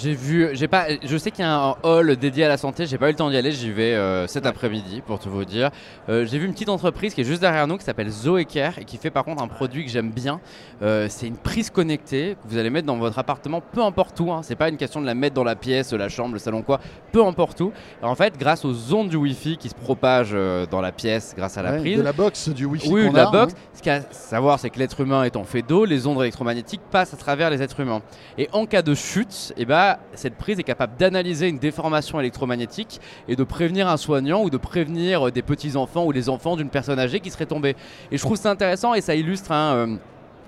[0.01, 2.85] J'ai vu, j'ai pas, je sais qu'il y a un hall dédié à la santé.
[2.85, 3.51] J'ai pas eu le temps d'y aller.
[3.51, 5.69] J'y vais euh, cet après-midi pour tout vous dire.
[6.09, 8.83] Euh, j'ai vu une petite entreprise qui est juste derrière nous qui s'appelle Zoecare et
[8.83, 10.41] qui fait par contre un produit que j'aime bien.
[10.81, 14.31] Euh, c'est une prise connectée que vous allez mettre dans votre appartement, peu importe où.
[14.33, 14.41] Hein.
[14.43, 16.81] C'est pas une question de la mettre dans la pièce, la chambre, le salon, quoi.
[17.13, 17.71] Peu importe où.
[18.01, 20.35] Alors, en fait, grâce aux ondes du Wi-Fi qui se propagent
[20.69, 23.15] dans la pièce grâce à la Ouais, prise, De la box du Wi-Fi oui, de
[23.15, 23.53] la a, box.
[23.53, 23.57] hein.
[23.73, 26.19] Ce qu'il y a à savoir, c'est que l'être humain étant fait d'eau, les ondes
[26.21, 28.01] électromagnétiques passent à travers les êtres humains.
[28.37, 32.99] Et en cas de chute, eh ben, cette prise est capable d'analyser une déformation électromagnétique
[33.27, 36.69] et de prévenir un soignant ou de prévenir euh, des petits-enfants ou les enfants d'une
[36.69, 37.75] personne âgée qui serait tombée.
[38.11, 39.75] Et je trouve ça intéressant et ça illustre un...
[39.75, 39.97] euh,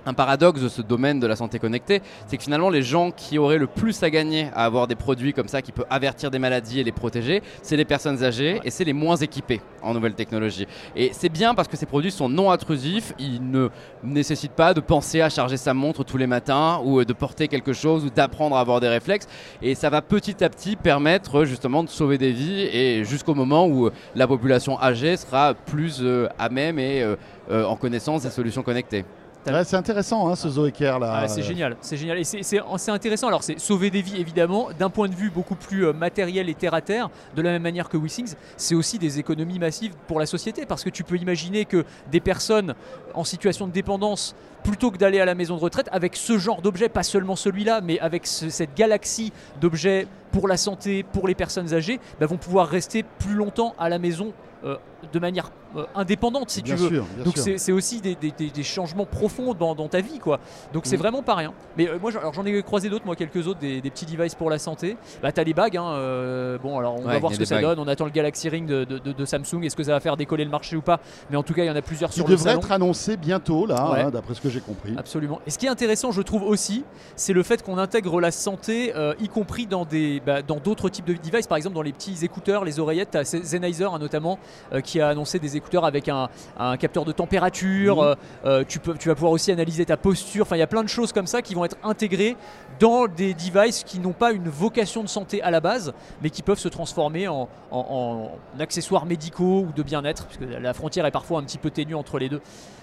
[0.08, 3.38] un paradoxe de ce domaine de la santé connectée, c'est que finalement les gens qui
[3.38, 6.38] auraient le plus à gagner à avoir des produits comme ça qui peuvent avertir des
[6.38, 10.14] maladies et les protéger, c'est les personnes âgées et c'est les moins équipés en nouvelles
[10.14, 10.66] technologies.
[10.96, 13.68] Et c'est bien parce que ces produits sont non intrusifs, ils ne
[14.02, 17.48] nécessitent pas de penser à charger sa montre tous les matins ou euh, de porter
[17.48, 19.26] quelque chose ou d'apprendre à avoir des réflexes.
[19.60, 23.34] Et ça va petit à petit permettre euh, justement de sauver des vies et jusqu'au
[23.34, 26.02] moment où euh, la population âgée sera plus
[26.38, 27.04] à même et
[27.50, 29.04] en connaissance des solutions connectées.
[29.46, 31.20] Ouais, c'est intéressant hein, ce Zoeker là.
[31.22, 32.18] Ah, c'est génial, c'est génial.
[32.18, 32.42] Et c'est-
[32.90, 33.28] intéressant.
[33.28, 36.54] Alors, c'est sauver des vies, évidemment, d'un point de vue beaucoup plus euh, matériel et
[36.54, 38.34] terre à terre, de la même manière que WeSings.
[38.56, 42.20] C'est aussi des économies massives pour la société, parce que tu peux imaginer que des
[42.20, 42.74] personnes
[43.14, 44.34] en situation de dépendance,
[44.64, 47.80] plutôt que d'aller à la maison de retraite, avec ce genre d'objet, pas seulement celui-là,
[47.80, 52.36] mais avec ce- cette galaxie d'objets pour la santé, pour les personnes âgées, bah, vont
[52.36, 54.32] pouvoir rester plus longtemps à la maison.
[54.64, 54.76] euh,
[55.12, 55.52] de manière
[55.94, 57.42] indépendante si bien tu veux sûr, bien donc sûr.
[57.44, 60.40] c'est c'est aussi des, des- des- des changements profonds dans, dans ta vie quoi.
[60.72, 61.00] Donc c'est Mm.
[61.00, 61.52] vraiment pas rien.
[61.76, 64.06] Mais euh, moi j'en- alors, j'en ai croisé d'autres, moi quelques autres, des, des petits
[64.06, 64.96] devices pour la santé.
[65.22, 67.44] Bah t'as les bagues, hein, euh, bon alors on Ouais, va voir il ce que
[67.46, 67.64] ça bagues.
[67.64, 67.78] donne.
[67.80, 69.62] On attend le Galaxy Ring de, de- de- de Samsung.
[69.64, 71.00] Est-ce que ça va faire décoller le marché ou pas?
[71.30, 72.60] Mais en tout cas il y en a plusieurs sur le devrait salon.
[72.60, 74.00] être annoncé bientôt là, Ouais.
[74.00, 74.94] hein, d'après ce que j'ai compris.
[74.96, 75.40] Absolument.
[75.46, 76.84] Et ce qui est intéressant, je trouve aussi,
[77.16, 80.88] c'est le fait qu'on intègre la santé, euh, y compris dans des, bah, dans d'autres
[80.88, 81.46] types de devices.
[81.46, 84.38] Par exemple, dans les petits écouteurs, les oreillettes, t'as Sennheiser hein, notamment,
[84.72, 86.28] euh, qui a annoncé des écouteurs avec un,
[86.58, 88.00] un capteur de température.
[88.02, 88.14] Euh,
[88.46, 90.42] euh, tu peux, tu vas pouvoir aussi analyser ta posture.
[90.42, 92.36] Enfin, il y a plein de choses comme ça qui vont être intégrées
[92.80, 95.92] dans des devices qui n'ont pas une vocation de santé à la base,
[96.22, 100.72] mais qui peuvent se transformer en, en- en accessoires médicaux ou de bien-être, puisque la
[100.72, 102.40] frontière est parfois un petit peu ténue entre les deux.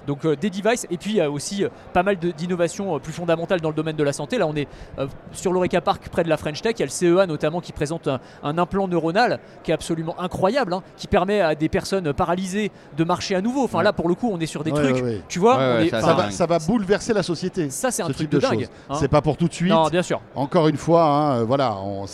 [0.07, 2.99] Donc euh, des devices, et puis il y a aussi euh, pas mal d'innovations euh,
[2.99, 4.37] plus fondamentales dans le domagne de la santé.
[4.37, 4.67] Là, on est
[5.31, 6.73] sur l'Oreca Park, près de la French Tech.
[6.77, 10.15] Il y a le CEA notamment qui présente un, un implant neuronal qui est absolument
[10.19, 13.63] incroyable, hein, qui permet à des personnes paralysées de marcher à nouveau.
[13.63, 13.83] Enfin Ouais.
[13.83, 15.89] là pour le coup on est sur des Ouais, trucs, ouais, tu vois, on est-
[15.89, 16.31] ça, va, dingue.
[16.31, 17.69] ça va bouleverser la société.
[17.69, 18.67] ça c'est un ce truc de, de dingue.
[18.89, 18.95] hein.
[18.99, 19.71] C'est pas pour tout de suite.
[19.71, 20.21] Non bien sûr.
[20.35, 22.05] Encore une fois, hein, voilà, on-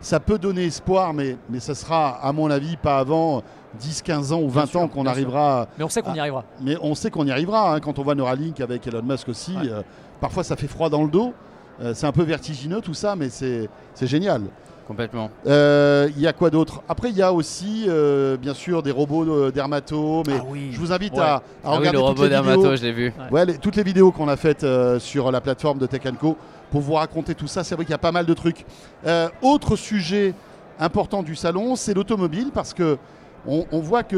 [0.00, 3.42] ça peut donner espoir, mais, mais ça sera, à mon avis, pas avant
[3.78, 5.68] 10, 15 ans ou 20 sûr, ans qu'on arrivera.
[5.78, 6.44] Mais on sait qu'on y arrivera.
[6.60, 7.74] Mais on sait qu'on y arrivera.
[7.74, 9.68] hein, quand on voit Neuralink avec Elon Musk aussi, Ouais.
[9.70, 9.82] euh,
[10.20, 11.32] parfois ça fait froid dans le dos.
[11.80, 14.42] Euh, c'est un peu vertigineux tout ça, mais c'est c'est génial.
[14.86, 15.30] Complètement.
[15.46, 16.82] Euh, Il y a quoi d'autre?
[16.88, 20.22] Après, il y a aussi, euh, bien sûr, des robots euh, dermato.
[20.26, 20.68] Mais Ah oui.
[20.72, 21.20] je vous invite Ouais.
[21.20, 22.42] à, à Ah oui, regarder le toutes robot les vidéos.
[22.62, 23.14] d'Amato, je l'ai vu.
[23.30, 26.36] Ouais, les- toutes les vidéos qu'on a faites euh, sur la plateforme de Tech Co
[26.70, 27.62] pour vous raconter tout ça.
[27.64, 28.66] C'est vrai qu'il y a pas mal de trucs.
[29.06, 30.34] Euh, autre sujet
[30.80, 32.98] important du salon, c'est l'automobile parce que
[33.46, 34.16] on, voit que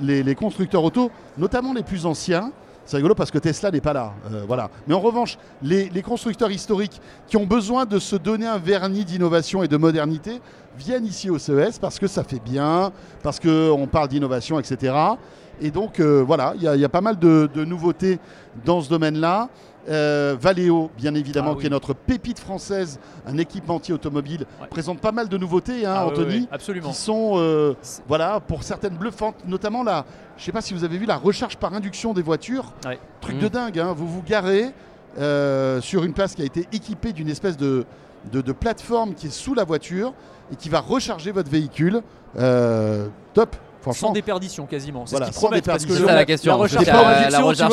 [0.00, 2.52] les, constructeurs auto, notamment les plus anciens,
[2.84, 4.12] c'est rigolo parce que Tesla n'est pas là.
[4.32, 4.68] euh, voilà.
[4.86, 9.62] Mais en revanche, les, constructeurs historiques qui ont besoin de se donner un vernis d'innovation
[9.62, 10.40] et de modernité
[10.76, 12.92] viennent ici au CES parce que ça fait bien,
[13.22, 14.94] parce qu'on parle d'innovation, etc.
[15.60, 18.18] Et donc, euh, voilà, il y, a- pas mal de nouveautés
[18.64, 19.48] dans ce domaine-là.
[19.88, 21.60] Euh, Valeo, bien évidemment, Ah oui.
[21.62, 24.68] qui est notre pépite française, un équipementier automobile, Ouais.
[24.68, 26.88] présente pas mal de nouveautés, hein, Ah Anthony, oui, absolument.
[26.90, 27.74] qui sont, euh,
[28.06, 30.04] voilà, pour certaines bluffantes, notamment la,
[30.36, 32.98] je sais pas si vous avez vu la recharge par induction des voitures, Ouais.
[33.20, 33.40] truc Mm.
[33.40, 34.70] de dingue, hein, vous vous garez
[35.18, 37.84] euh, sur une place qui a été équipée d'une espèce de,
[38.32, 40.14] de, de plateforme qui est sous la voiture
[40.52, 42.02] et qui va recharger votre véhicule,
[42.38, 43.54] Euh, top.
[43.90, 45.04] Sans déperdition quasiment.
[45.06, 46.02] C'est Voilà, ce qu'ils sans promettent parce que déperdition.
[46.04, 46.52] le- C'est ça la question.
[46.52, 47.30] La pas la,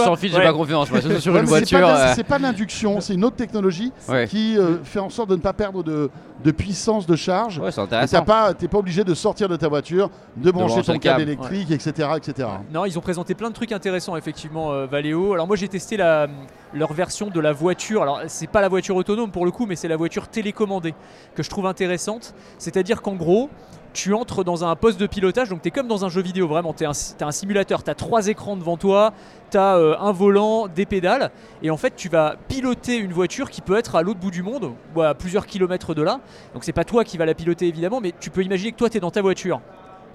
[0.10, 0.44] la fil, j'ai Ouais.
[0.44, 0.90] pas confiance.
[0.92, 4.28] Moi, sur Ouais, une c'est pas euh, C'est pas l'induction, c'est une autre technologie Ouais,
[4.28, 6.10] qui euh, fait en sorte de ne pas perdre de,
[6.44, 7.60] de puissance de charge.
[7.60, 8.24] ouais c'est intéressant.
[8.24, 11.22] pas, t'es pas obligé de sortir de ta voiture, de brancher ton le câble câble.
[11.22, 12.48] électrique, etc., etc.
[12.74, 15.34] Non, ils ont présenté plein de trucs intéressants, effectivement, euh, Valeo.
[15.34, 16.28] Alors moi, j'ai testé la,
[16.74, 18.02] leur version de la voiture.
[18.02, 20.94] Alors, c'est pas la voiture autonome pour le coup, mais c'est la voiture télécommandée
[21.36, 22.34] que je trouve intéressante.
[22.58, 23.50] C'est-à-dire qu'en gros,
[23.94, 26.48] tu entres dans un poste de pilotage, donc tu es comme dans un jeu vidéo,
[26.48, 26.74] vraiment.
[26.74, 29.14] Tu es, un simulateur, tu as trois écrans devant toi,
[29.52, 31.32] tu as un volant, des pédales,
[31.64, 34.44] et en fait, tu vas piloter une voiture qui peut être à l'autre bout du
[34.44, 36.20] monde, ou à plusieurs kilomètres de là.
[36.54, 38.90] Donc, c'est pas toi qui vas la piloter, évidemment, mais tu peux imaginer que toi,
[38.90, 39.62] tu es dans ta voiture.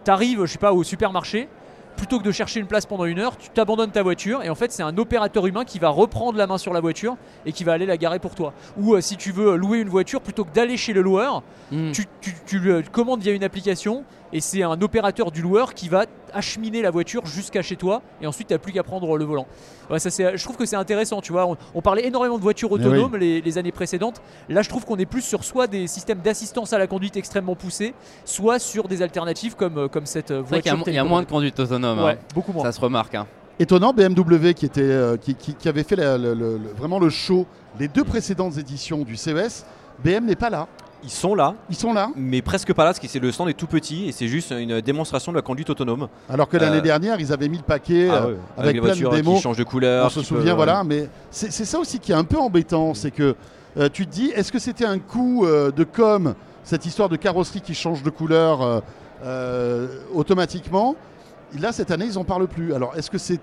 [0.05, 1.49] Tu arrives, je sais pas, au supermarché,
[1.97, 4.55] plutôt que de chercher une place pendant une heure, tu t'abandonnes ta voiture et en
[4.55, 7.17] fait c'est un opérateur humain qui va reprendre la main sur la voiture
[7.47, 8.53] et qui va aller la garer pour toi.
[8.77, 11.93] Ou euh, si tu veux louer une voiture, plutôt que d'aller chez le loueur, Mm.
[11.93, 14.05] tu, tu- tu le commandes via une application
[14.35, 16.05] et c'est un opérateur du loueur qui va
[16.35, 19.47] acheminer la voiture jusqu'à chez toi et ensuite tu n'as plus qu'à prendre le volant.
[19.89, 21.47] Ouais, ça, c'est- je trouve que c'est intéressant, tu vois.
[21.47, 24.21] On, on parlait énormément de voitures Mais autonomes les, les années précédentes.
[24.49, 27.55] Là, je trouve qu'on est plus sur soit des systèmes d'assistance à la conduite extrêmement
[27.55, 30.83] poussés, soit sur des alternatives comme, euh, comme cette euh, voiture.
[30.87, 31.81] il y, a moins de conduite autonome.
[31.97, 32.01] télécommandée.
[32.03, 32.15] hein.
[32.15, 32.65] Ouais, beaucoup moins.
[32.65, 33.15] Ça se remarque.
[33.15, 33.27] hein.
[33.61, 36.99] Étonnant, BMW qui, était, euh, qui, qui- qui avait fait la- le- le- le- vraiment
[36.99, 37.47] le show
[37.79, 39.65] les deux précédentes éditions du CES,
[40.03, 40.67] BM n'est pas là.
[41.05, 43.53] Ils sont là, Ils sont là, mais presque pas là, parce que le stand est
[43.55, 46.09] tout petit et c'est juste une démonstration de la conduite autonome.
[46.31, 48.95] alors que l'année Euh, dernière, ils avaient mis le paquet Ah euh, avec les plein
[48.97, 49.37] de démos.
[49.37, 50.07] qui changent de couleur.
[50.07, 53.37] On se souvient, voilà, mais c'est ça aussi qui est un peu embêtant, c'est que
[53.77, 57.61] euh, tu te dis, est-ce que c'était un coup de com, cette histoire de carrosserie
[57.61, 58.83] qui change de couleur
[60.15, 60.97] automatiquement?
[61.61, 62.75] Là, cette année, ils n'en parlent plus.
[62.75, 63.39] Alors, est-ce que c'est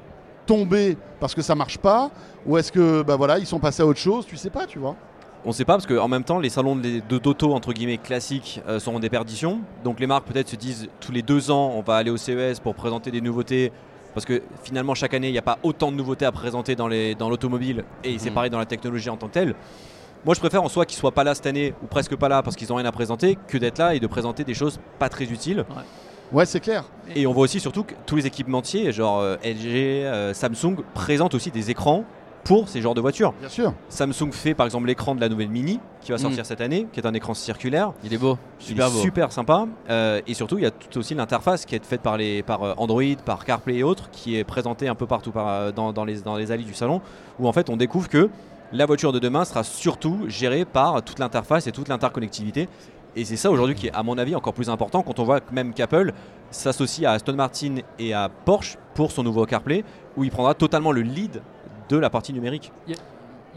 [0.46, 2.10] tombé parce que ça marche pas?
[2.46, 4.26] Ou est-ce que bah voilà ils sont passés à autre chose?
[4.26, 4.96] Tu sais pas tu vois
[5.44, 8.80] On sait pas parce qu'en même temps, les salons de d'auto entre guillemets classiques euh,
[8.80, 9.60] sont en déperdition.
[9.84, 12.60] Donc les marques peut-être se disent tous les deux ans, on va aller au CES
[12.60, 13.72] pour présenter des nouveautés.
[14.14, 16.88] Parce que finalement, chaque année, il n'y a pas autant de nouveautés à présenter dans
[16.88, 17.86] l'automobile.
[18.04, 18.36] et c'est Mhm.
[18.36, 19.56] pareil dans la technologie en tant que telle.
[20.26, 22.44] Moi, je préfère en soi qu'ils soient pas là cette année ou presque pas là
[22.44, 25.10] parce qu'ils ont rien à présenter que d'être là et de présenter des choses pas
[25.10, 25.66] très utiles.
[26.32, 26.84] ouais c'est clair
[27.16, 31.34] Et on voit aussi surtout que tous les équipementiers, genre euh, LG, euh, Samsung, présentent
[31.34, 32.04] aussi des écrans
[32.44, 33.34] pour ces genres de voitures.
[33.40, 36.22] bien sûr Samsung fait par exemple l'écran de la nouvelle Mini qui va Mm.
[36.22, 37.94] sortir cette année, qui est un écran circulaire.
[38.04, 38.38] Il est beau.
[38.62, 39.00] Il Super est beau.
[39.00, 39.68] super sympa.
[39.90, 42.64] Euh, et surtout, il y a tout aussi l'interface qui est faite par, les, par
[42.64, 45.94] euh, Android, par CarPlay et autres, qui est présentée un peu partout par, euh, dans,
[45.94, 47.02] dans les, dans les allées du salon,
[47.40, 48.30] où en fait on découvre que
[48.74, 52.68] la voiture de demain sera surtout gérée par toute l'interface et toute l'interconnectivité.
[53.16, 55.42] Et c'est ça aujourd'hui qui est, à mon avis, encore plus important quand on voit
[55.42, 56.14] que même qu'Apple
[56.50, 59.84] s'associe à Aston Martin et à Porsche pour son nouveau CarPlay,
[60.18, 61.42] où il prendra totalement le lead
[61.98, 62.72] la partie numérique.
[62.88, 62.94] Il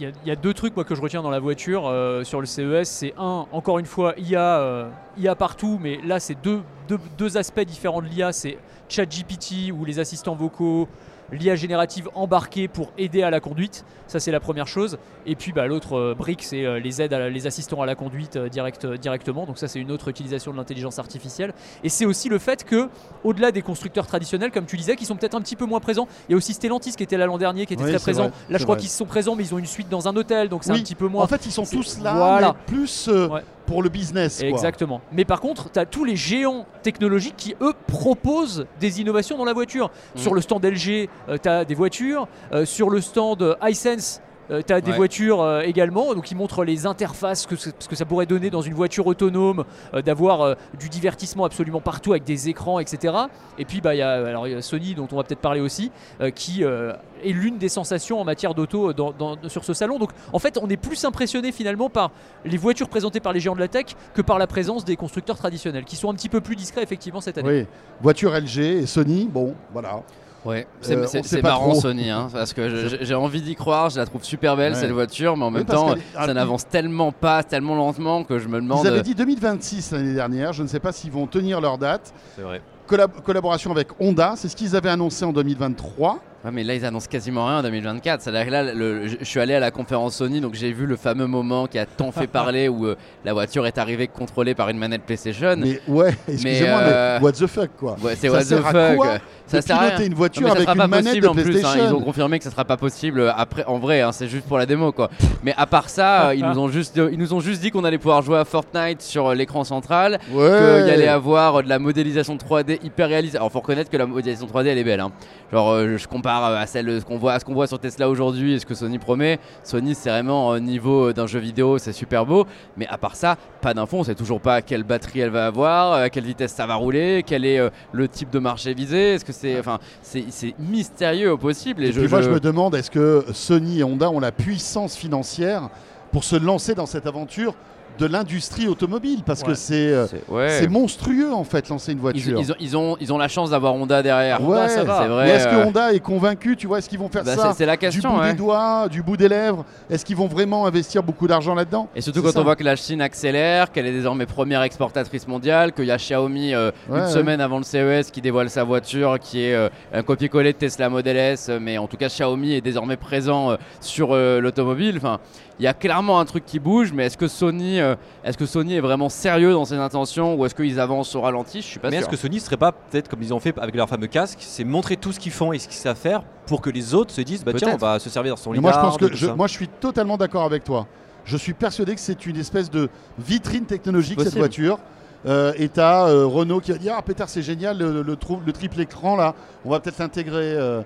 [0.03, 2.25] y, a, il y a deux trucs moi, que je retiens dans la voiture euh,
[2.25, 2.89] sur le CES.
[2.89, 7.37] C'est un, encore une fois, IA, euh, IA partout, mais là, c'est deux, deux, deux
[7.37, 8.33] aspects différents de l'IA.
[8.33, 8.59] C'est
[8.89, 10.89] ChatGPT ou les assistants vocaux,
[11.33, 13.85] l'IA générative embarquée pour aider à la conduite.
[14.07, 14.99] Ça, c'est la première chose.
[15.27, 17.87] Et puis, bah, l'autre euh, brique, c'est euh, les aides, à la- les assistants à
[17.87, 19.47] la conduite euh, direct, directement.
[19.47, 21.55] Donc, ça, c'est une autre utilisation de l'intelligence artificielle.
[21.83, 22.89] Et c'est aussi le fait que,
[23.25, 26.07] au-delà des constructeurs traditionnels, comme tu disais, qui sont peut-être un petit peu moins présents,
[26.29, 28.25] il y a aussi Stellantis qui était là l'an dernier, qui était Oui, très présent.
[28.25, 30.49] vrai, Là, je crois qu'ils sont présents, mais ils ont une suite dans un hôtel,
[30.51, 31.25] donc c'est Oui, un petit peu moins.
[31.25, 32.55] en fait ils sont tous là voilà.
[32.69, 33.41] mais plus Ouais.
[33.67, 34.41] Pour le business.
[34.41, 34.49] Quoi.
[34.49, 35.01] Exactement.
[35.13, 39.45] Mais par contre, tu as tous les géants technologiques qui, eux, proposent des innovations dans
[39.45, 39.91] la voiture.
[40.15, 40.19] Mm.
[40.19, 41.09] Sur le stand LG,
[41.43, 42.29] tu as des voitures.
[42.53, 44.97] Euh, sur le stand iSense, tu as des Ouais.
[44.97, 46.15] voitures euh, également.
[46.15, 49.65] Donc, ils montrent les interfaces, que, ce que ça pourrait donner dans une voiture autonome,
[49.95, 53.15] euh, d'avoir euh, du divertissement absolument partout avec des écrans, etc.
[53.59, 55.41] Et puis, bah, il y, a, alors, il y a Sony, dont on va peut-être
[55.41, 55.91] parler aussi,
[56.21, 56.93] euh, qui euh,
[57.25, 59.99] est l'une des sensations en matière d'auto euh, dans- dans- sur ce salon.
[59.99, 62.11] Donc, en fait, on est plus impressionné finalement par
[62.45, 65.37] les voitures présentées par les géants de la tech que par la présence des constructeurs
[65.39, 67.49] traditionnels, qui sont un petit peu plus discrets effectivement cette année.
[67.61, 67.67] Oui,
[68.03, 70.03] voiture LG et Sony, bon, voilà.
[70.45, 71.81] Ouais, c'est Euh, c'est- marrant trop.
[71.81, 74.79] Sony, hein, parce que je- j'ai envie d'y croire, je la trouve super belle Ouais.
[74.79, 78.39] cette voiture, mais en Oui, même temps, ah, ça n'avance tellement pas, tellement lentement que
[78.39, 78.81] je me demande.
[78.85, 82.13] Ils avaient dit 2026 l'année dernière, je ne sais pas s'ils vont tenir leur date.
[82.37, 82.61] C'est vrai.
[82.87, 86.19] Collab- collaboration avec Honda, c'est ce qu'ils avaient annoncé en 2023.
[86.45, 88.21] Ouais, mais là ils annoncent quasiment rien en 2024.
[88.21, 90.85] C'est-à-dire que là, le- je je suis allé à la conférence Sony, donc j'ai vu
[90.87, 94.55] le fameux moment qui a tant fait parler où euh, la voiture est arrivée contrôlée
[94.55, 95.55] par une manette PlayStation.
[95.57, 97.97] Mais ouais, excusez-moi, mais, euh, what the fuck quoi.
[98.03, 98.97] Ouais, c'est what the fuck.
[98.97, 100.07] quoi Ça sert à rien.
[100.07, 101.41] une voiture mais avec une manette possible de en plus.
[101.41, 101.45] hein.
[101.45, 101.85] PlayStation.
[101.89, 103.65] Ils ont confirmé que ça sera pas possible euh, après.
[103.65, 105.09] En vrai, hein, c'est juste pour la démo quoi.
[105.43, 107.97] Mais à part ça, ils nous ont juste, ils nous ont juste dit qu'on allait
[107.99, 110.49] pouvoir jouer à Fortnite sur l'écran central, Ouais.
[110.79, 113.37] qu'il y allait avoir de la modélisation 3D hyper réaliste.
[113.37, 115.01] Alors faut reconnaître que la modélisation 3D elle est belle.
[115.01, 115.11] hein.
[115.53, 117.79] Genre je compare euh, à celle euh, ce qu'on voit, à ce qu'on voit sur
[117.79, 119.39] Tesla aujourd'hui et ce que Sony promet.
[119.63, 122.47] Sony c'est vraiment au niveau euh, d'un jeu vidéo, c'est super beau.
[122.77, 123.99] Mais à part ça, pas d'infos.
[123.99, 127.23] On sait toujours pas quelle batterie elle va avoir, à quelle vitesse ça va rouler,
[127.27, 127.61] quel est
[127.93, 129.15] le type de marché visé.
[129.15, 131.85] Est-ce que c'est, enfin, c'est c'est mystérieux au possible.
[131.85, 134.21] Et, Et je, puis moi, je- je me demande, est-ce que Sony et Honda ont
[134.21, 135.69] la puissance financière
[136.13, 137.55] pour se lancer dans cette aventure
[137.99, 140.49] de l'industrie automobile Parce que c'est euh, c'est- ouais.
[140.51, 142.41] c'est monstrueux en fait, lancer une Ils, voiture.
[142.41, 144.43] ils ont, ils, ont, ils ont la chance d'avoir Honda derrière.
[144.43, 145.03] Ouais, ça va.
[145.03, 145.25] C'est vrai.
[145.27, 147.49] Mais est-ce que euh, Honda est convaincu Tu vois, est-ce qu'ils vont faire bah, ça
[147.53, 148.15] c'est- c'est la du question.
[148.15, 148.33] bout ouais.
[148.33, 149.65] des doigts, du bout des lèvres?
[149.91, 151.89] Est-ce qu'ils vont vraiment investir beaucoup d'argent là-dedans?
[151.95, 152.41] Et surtout C'est quand ça.
[152.41, 155.97] on voit que la Chine accélère, qu'elle est désormais première exportatrice mondiale, qu'il y a
[155.97, 157.11] Xiaomi euh, Ouais, une ouais.
[157.11, 160.89] semaine avant le CES qui dévoile sa voiture qui est euh, un copier-coller de Tesla
[160.89, 164.95] Model S, mais en tout cas Xiaomi est désormais présent euh, sur euh, l'automobile.
[164.97, 165.21] Enfin,
[165.61, 167.95] il y a clairement un truc qui bouge, mais est-ce que Sony, euh,
[168.25, 171.61] est-ce que Sony est vraiment sérieux dans ses intentions ou est-ce qu'ils avancent au ralenti?
[171.61, 172.03] Je suis pas Mais sûr.
[172.03, 174.65] est-ce que Sony serait pas peut-être comme ils ont fait avec leur fameux casque, c'est
[174.65, 177.21] montrer tout ce qu'ils font et ce qu'ils savent faire pour que les autres se
[177.21, 179.05] disent bah tiens on va se servir dans son Mais moi, je lidar, pense que
[179.07, 180.87] de je, moi, je suis totalement d'accord avec toi.
[181.25, 184.79] Je suis persuadé que c'est une espèce de vitrine technologique cette voiture.
[185.27, 188.79] Euh, et t'as euh, Renault qui a dit ah Peter c'est génial le, le triple
[188.79, 189.35] écran là
[189.65, 190.83] on va peut-être l'intégrer euh,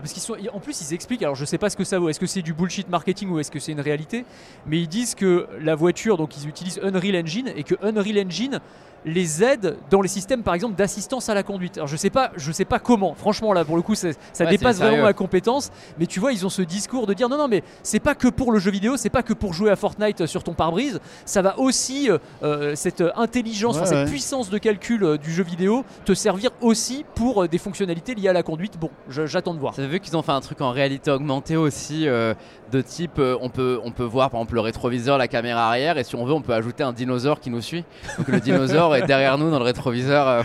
[0.00, 1.22] parce qu'ils sont, en plus, ils expliquent.
[1.22, 2.08] Alors, je sais pas ce que ça vaut.
[2.08, 4.24] Est-ce que c'est du bullshit marketing ou est-ce que c'est une réalité?
[4.66, 8.60] Mais ils disent que la voiture, donc ils utilisent Unreal Engine et que Unreal Engine
[9.04, 11.76] les aide dans les systèmes, par exemple, d'assistance à la conduite.
[11.76, 13.14] Alors, je sais pas, je sais pas comment.
[13.14, 15.70] Franchement, là, pour le coup, ça, ça Ouais, dépasse vraiment ma compétence.
[16.00, 18.26] Mais tu vois, ils ont ce discours de dire non, non, mais c'est pas que
[18.26, 20.98] pour le jeu vidéo, c'est pas que pour jouer à Fortnite euh, sur ton pare-brise.
[21.24, 25.32] Ça va aussi euh, euh, cette intelligence, Ouais, enfin, cette puissance de calcul euh, du
[25.32, 28.78] jeu vidéo te servir aussi pour euh, des fonctionnalités liées à la conduite.
[28.80, 29.74] Bon, j'attends de voir.
[29.88, 32.34] Vu qu'ils ont fait un truc en réalité augmentée aussi, euh,
[32.70, 35.96] de type euh, on, peut, on peut voir par exemple le rétroviseur, la caméra arrière,
[35.98, 37.84] et si on veut, on peut ajouter un dinosaure qui nous suit.
[38.18, 40.28] Donc le dinosaure est derrière nous dans le rétroviseur.
[40.28, 40.42] euh,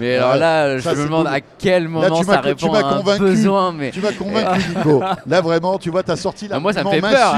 [0.00, 1.34] mais alors là, je me demande cool.
[1.34, 3.22] à quel moment tu ça répond à un convaincu.
[3.22, 3.72] besoin.
[3.72, 6.90] Mais tu m'as convaincu Nico là vraiment tu vois t'as sorti Ah, moi, ça me
[6.90, 7.34] fait peur.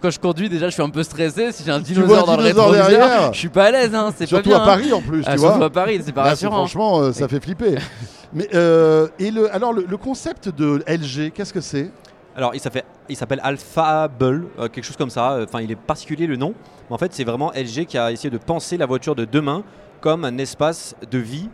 [0.00, 1.50] quand je conduis, déjà, je suis un peu stressé.
[1.52, 3.32] Si j'ai un Tu vois un dinosaure dans le rétroviseur, derrière.
[3.32, 3.94] je suis pas à l'aise.
[3.94, 4.58] Hein, pas surtout bien.
[4.58, 4.66] à hein.
[4.66, 6.56] Paris en plus Ah, tu surtout vois à Paris, c'est pas rassurant.
[6.58, 7.76] franchement ça fait flipper
[8.32, 11.90] mais euh, et le alors le, le concept de LG qu'est-ce que c'est?
[12.36, 15.40] Alors, il s'appelle, il s'appelle Alphable, euh, quelque chose comme ça.
[15.42, 16.54] Enfin, il est particulier le nom.
[16.88, 19.64] Mais en fait, c'est vraiment LG qui a essayé de penser la voiture de demain
[20.00, 21.48] comme un espace de vie,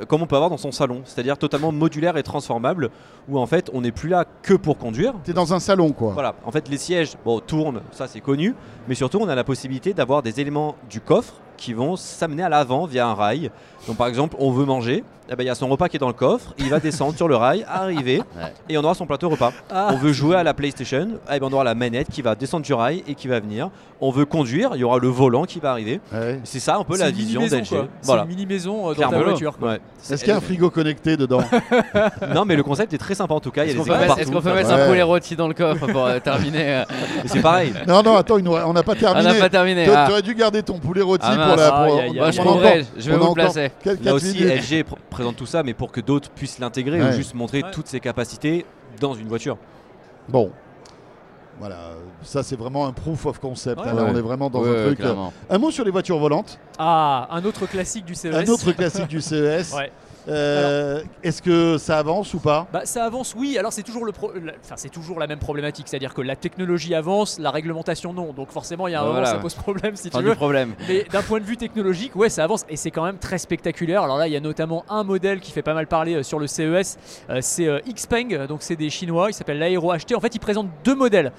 [0.00, 1.02] euh, comme on peut avoir dans son salon.
[1.04, 2.90] C'est-à-dire totalement modulaire et transformable,
[3.28, 5.14] où en fait, on n'est plus là que pour conduire.
[5.24, 8.54] t'es dans un salon quoi Voilà, en fait, les sièges bon, tournent, ça c'est connu,
[8.88, 12.48] mais surtout, on a la possibilité d'avoir des éléments du coffre qui vont s'amener à
[12.48, 13.50] l'avant via un rail.
[13.86, 16.00] Donc, par exemple, on veut manger, eh ben, il y a son repas qui est
[16.00, 18.52] dans le coffre, il va descendre sur le rail, arriver, Ouais.
[18.68, 19.52] et on aura son plateau repas.
[19.70, 19.88] Ah.
[19.92, 22.64] On veut jouer à la PlayStation, eh ben, on aura la manette qui va descendre
[22.66, 23.70] du rail et qui va venir.
[24.02, 26.00] On veut conduire, il y aura le volant qui va arriver.
[26.12, 26.40] Ouais.
[26.44, 27.88] C'est ça un peu la une vision mini-maison, d'LG.
[28.02, 28.22] Voilà.
[28.22, 29.18] une mini maison dans Clairement.
[29.18, 29.54] ta voiture.
[29.60, 29.78] Ouais.
[30.10, 31.42] est-ce qu'il y a un frigo connecté dedans
[32.34, 33.64] Non, mais le concept est très sympa en tout cas.
[33.64, 36.76] Est-ce a qu'on peut, mettre, peut un poulet rôti dans le coffre pour euh, terminer
[36.76, 36.84] euh,
[37.26, 37.72] c'est pareil.
[37.86, 39.86] non non attends on n'a pas On terminé n'a pas terminé.
[39.86, 40.08] T'a- ah.
[40.08, 41.70] T'aurais dû garder ton poulet rôti Ah, pour la.
[41.70, 42.14] Pour.
[42.14, 43.70] Moi, je vais vous placer.
[44.02, 44.38] Là aussi.
[44.44, 47.08] LG pr- présente tout ça, mais pour que d'autres puissent l'intégrer Ouais.
[47.08, 47.70] ou juste montrer Ouais.
[47.72, 48.64] toutes ses capacités
[49.00, 49.56] dans une voiture.
[50.28, 50.50] Bon.
[51.58, 51.76] Voilà,
[52.22, 53.80] ça c'est vraiment un proof of concept.
[53.82, 55.00] Ouais, hein, on est vraiment dans Ouais, un truc.
[55.00, 55.32] euh, clairement.
[55.50, 56.58] Un mot sur les voitures volantes.
[56.78, 58.34] Ah, un autre classique du CES.
[58.34, 59.72] Un autre classique du CES.
[59.76, 59.92] Ouais.
[60.28, 63.56] Euh, Est-ce que ça avance ou pas Bah, ça avance, oui.
[63.58, 66.36] Alors c'est toujours le, pro- la- enfin c'est toujours la même problématique, c'est-à-dire que la
[66.36, 68.32] technologie avance, la réglementation non.
[68.32, 69.28] Donc forcément, il y a un moment, voilà.
[69.30, 70.34] ça pose problème si tu veux.
[70.34, 70.74] problème.
[70.88, 74.02] Mais d'un point de vue technologique, ouais, ça avance et c'est quand même très spectaculaire.
[74.02, 76.38] Alors là, il y a notamment un modèle qui fait pas mal parler euh, sur
[76.38, 76.98] le CES,
[77.30, 80.14] euh, c'est euh, Xpeng, donc c'est des Chinois, il s'appelle l'Aero HT.
[80.14, 81.32] En fait, ils présentent deux modèles,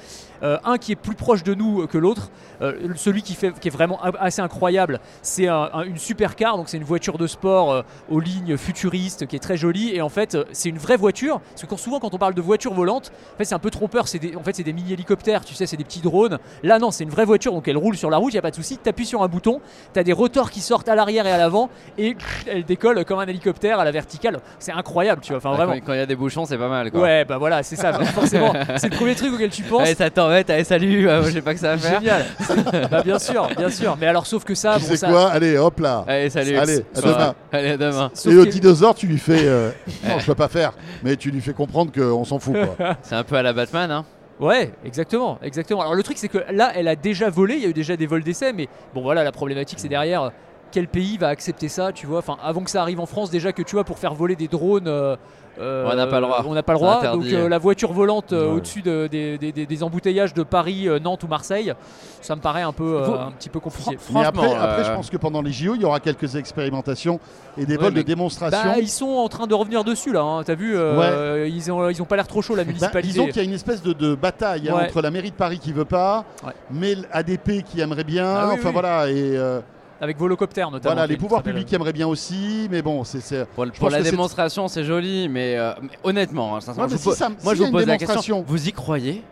[0.44, 2.32] Euh, un qui est plus proche de nous que l'autre.
[2.64, 6.58] Euh, celui qui, fait, qui est vraiment a- assez incroyable, c'est un- un- une supercar,
[6.58, 9.92] donc c'est une voiture de sport euh, aux lignes qui est très jolie.
[9.96, 11.40] Et en fait, euh, c'est une vraie voiture.
[11.52, 13.70] Parce que quand- souvent, quand on parle de voiture volante, en fait, c'est un peu
[13.70, 14.08] trompeur.
[14.08, 16.40] C'est des- en fait, c'est des mini-hélicoptères, tu sais, c'est des petits drones.
[16.64, 18.42] Là, non, c'est une vraie voiture, donc elle roule sur la route, il n'y a
[18.42, 18.78] pas de souci.
[18.82, 19.62] Tu appuies sur un bouton,
[19.94, 22.16] tu as des rotors qui sortent à l'arrière et à l'avant, et
[22.48, 24.40] elle décolle comme un hélicoptère à la verticale.
[24.60, 25.38] C'est incroyable, tu vois.
[25.38, 25.82] Enfin, Ah, vraiment.
[25.86, 26.92] Quand il y a des bouchons, c'est pas mal.
[26.92, 27.02] Quoi.
[27.02, 27.94] Ouais, bah voilà, c'est ça.
[28.06, 29.82] forcément, c'est le premier truc auquel tu penses.
[29.82, 32.00] Allez, ça t'embête, allez, salut, euh, j'ai pas que ça à faire.
[32.00, 32.26] Génial.
[32.92, 33.98] bah bien sûr, bien sûr.
[34.00, 35.30] Mais alors, sauf que ça, Tu bon, sais ça- quoi?
[35.32, 36.04] Allez, hop là.
[36.08, 36.56] Allez, salut.
[36.58, 37.36] Allez, à demain.
[37.52, 38.12] Allez, à demain.
[38.14, 39.46] sauf Et au que- dinosaure, tu lui fais.
[39.46, 39.72] euh,
[40.08, 40.74] non, je peux pas faire.
[41.04, 42.56] Mais tu lui fais comprendre qu'on s'en fout.
[42.78, 42.96] Quoi.
[43.02, 44.06] C'est un peu à la Batman, hein.
[44.40, 45.82] Ouais, exactement, exactement.
[45.82, 47.96] Alors le truc c'est que là, elle a déjà volé, il y a eu déjà
[47.96, 50.30] des vols d'essai, mais bon voilà, la problématique c'est derrière euh,
[50.72, 52.20] quel pays va accepter ça, tu vois?
[52.20, 54.48] Enfin, avant que ça arrive en France, déjà que tu vois pour faire voler des
[54.48, 54.88] drones.
[54.88, 55.16] euh,
[55.60, 56.44] euh, On n'a pas le droit.
[56.48, 56.98] On n'a pas le C'est droit.
[56.98, 57.32] interdit.
[57.32, 58.56] Donc euh, la voiture volante euh, Ouais.
[58.58, 61.74] au-dessus de- des, des- des- des embouteillages de Paris, euh, Nantes ou Marseille,
[62.22, 63.98] ça me paraît un peu, euh, un petit peu compliqué.
[64.14, 66.36] Mais après, Franchement, après, euh, je pense que pendant les JO, il y aura quelques
[66.36, 67.20] expérimentations
[67.58, 68.72] et des Ouais, vols de démonstration.
[68.72, 70.22] Bah, ils sont en train de revenir dessus là.
[70.22, 70.44] hein.
[70.44, 73.08] T'as vu, euh, ils ont ils ont pas l'air trop chaud la Bah, municipalité.
[73.14, 75.60] disons qu'il y a une espèce de, de bataille hein, entre la mairie de Paris
[75.60, 76.54] qui veut pas, Ouais.
[76.72, 78.26] mais l'ADP qui aimerait bien.
[78.26, 78.74] Ah oui, enfin oui.
[78.74, 79.60] voilà, et euh,
[80.02, 80.96] Avec Volocopter notamment.
[80.96, 83.46] voilà, les pouvoirs publics aimeraient bien aussi, mais bon, c'est.
[83.56, 87.10] Pour, la démonstration, c'est joli, mais, euh, mais honnêtement, hein, sincèrement, Ouais, mais je si
[87.10, 89.24] vous, ça- moi s'il je vous une pose la question, démonstration- vous y croyez?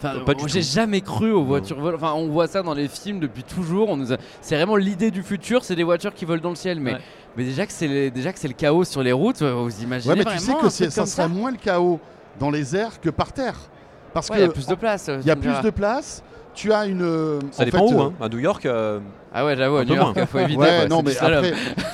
[0.00, 2.00] Enfin, Euh, pas du j'ai jamais cru aux voitures volantes.
[2.02, 3.88] Enfin, on voit ça dans les films depuis toujours.
[3.88, 6.54] On nous a- C'est vraiment l'idée du futur, c'est des voitures qui volent dans le
[6.56, 6.78] ciel.
[6.78, 7.00] Mais, Ouais.
[7.36, 10.12] mais déjà que c'est les- déjà que c'est le chaos sur les routes, vous imaginez
[10.14, 11.98] Ouais, mais tu sais que ça comme serait moins le chaos
[12.38, 13.56] dans les airs que par terre.
[14.14, 15.10] Parce Ouais, que il y a plus de place.
[15.22, 16.22] il y a plus de place.
[16.58, 17.02] Tu as une.
[17.02, 18.12] euh, Ça en dépend fait, où, euh, hein.
[18.20, 18.98] À New York, euh,
[19.32, 20.58] Ah ouais, j'avoue, à New York, il faut éviter.
[20.58, 21.44] Ouais, quoi, non, c'est mais du slalom.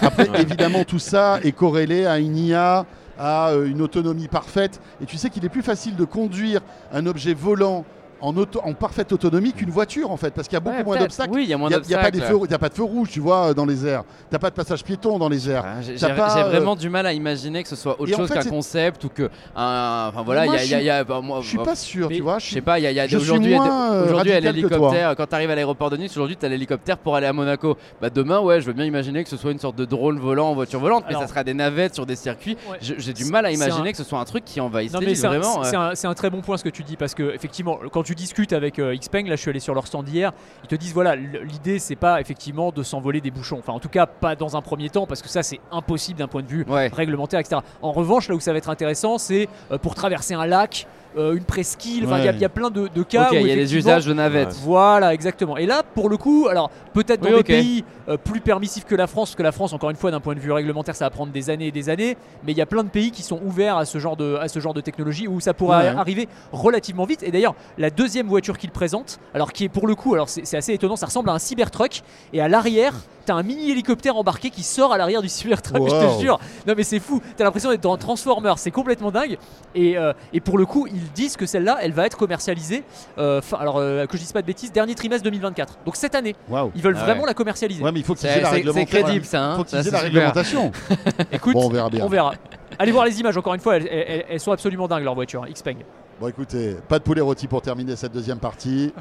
[0.00, 2.86] après, après, évidemment, tout ça est corrélé à une IA,
[3.18, 4.80] à une autonomie parfaite.
[5.02, 6.60] Et tu sais qu'il est plus facile de conduire
[6.94, 7.84] un objet volant
[8.24, 10.84] en, auto- en parfaite autonomie qu'une voiture, en fait, parce qu'il y a beaucoup Ouais,
[10.84, 11.30] moins d'obstacles.
[11.34, 12.16] Oui, il y a moins Il n'y a, a d'obstacles.
[12.46, 14.02] il y a pas de feu rouge, tu vois, euh, dans les airs.
[14.30, 15.64] T'as pas de passage piéton dans les airs.
[15.66, 18.28] Ah, J'ai euh, vraiment du mal à imaginer que ce soit autre et en chose
[18.28, 20.06] fait, qu'un concept ou que un.
[20.08, 22.38] Enfin voilà, il y a, y bah, moi, Je suis bah, pas sûr, tu vois.
[22.38, 24.40] Je sais pas, il y a, aujourd'hui, euh, aujourd'hui, toi.
[24.40, 25.14] l'hélicoptère.
[25.16, 27.76] Quand tu arrives à l'aéroport de Nice, aujourd'hui, tu as l'hélicoptère pour aller à Monaco.
[28.00, 30.50] Bah, demain, ouais, je veux bien imaginer que ce soit une sorte de drone volant
[30.50, 32.56] en voiture volante, mais ça sera des navettes sur des circuits.
[32.80, 35.62] J'ai du mal à imaginer que ce soit un truc qui envahisse vraiment.
[35.64, 35.90] euh.
[35.94, 38.52] c'est un très bon point ce que tu dis parce que effectivement quand tu discutes
[38.52, 41.16] avec euh, Xpeng, là je suis allé sur leur stand hier, ils te disent voilà
[41.16, 44.62] l'idée c'est pas effectivement de s'envoler des bouchons, enfin en tout cas pas dans un
[44.62, 46.88] premier temps parce que ça c'est impossible d'un point de vue Ouais.
[46.88, 47.60] réglementaire etc.
[47.82, 50.86] En revanche là où ça va être intéressant c'est euh, pour traverser un lac,
[51.16, 52.36] euh, une presqu'île, enfin il y a- Ouais.
[52.38, 54.56] il y, a plein de, de cas où il y a les usages de navettes.
[54.62, 55.56] Voilà, exactement.
[55.56, 58.96] Et là, pour le coup, alors peut-être dans Oui, des pays euh, plus permissifs que
[58.96, 61.04] la France, parce que la France, encore une fois, d'un point de vue réglementaire, ça
[61.04, 63.22] va prendre des années et des années, mais il y a plein de pays qui
[63.22, 65.86] sont ouverts à ce genre de, à ce genre de technologie où ça pourra Ouais.
[65.86, 67.22] arriver relativement vite.
[67.22, 70.56] Et d'ailleurs, la deuxième voiture qu'il présente, alors qui est pour le coup, alors c'est
[70.56, 72.02] assez étonnant, ça ressemble à un Cybertruck,
[72.32, 72.94] et à l'arrière,
[73.26, 76.16] t'as un mini hélicoptère embarqué qui sort à l'arrière du Cybertruck, je Wow.
[76.16, 76.38] te jure.
[76.66, 79.38] Non mais c'est fou, t'as l'impression d'être dans un Transformer, c'est complètement dingue.
[79.74, 82.84] Et, euh, et pour le coup, ils disent que celle-là, elle va être commercialisée,
[83.18, 85.78] euh, fin- alors euh, que je dise pas de bêtises, dernier trimestre 2024.
[85.86, 86.70] Donc cette année, Waouh.
[86.74, 87.28] ils veulent Ah vraiment ouais.
[87.28, 87.82] la commercialiser.
[87.82, 89.02] Ouais, mais il faut qu'ils aient C'est la c'est- c'est réglementation.
[89.04, 89.42] crédible ça.
[89.42, 90.72] Hein Il faut qu'ils Ça, aient la réglementation.
[91.32, 92.04] Écoute, Bon, on verra bien.
[92.04, 92.34] on verra.
[92.78, 95.46] Allez voir les images, encore une fois, elles, elles- elles sont absolument dingues leurs voitures,
[95.50, 95.76] Xpeng.
[96.20, 98.92] Bon, écoutez, pas de poulet rôti pour terminer cette deuxième partie.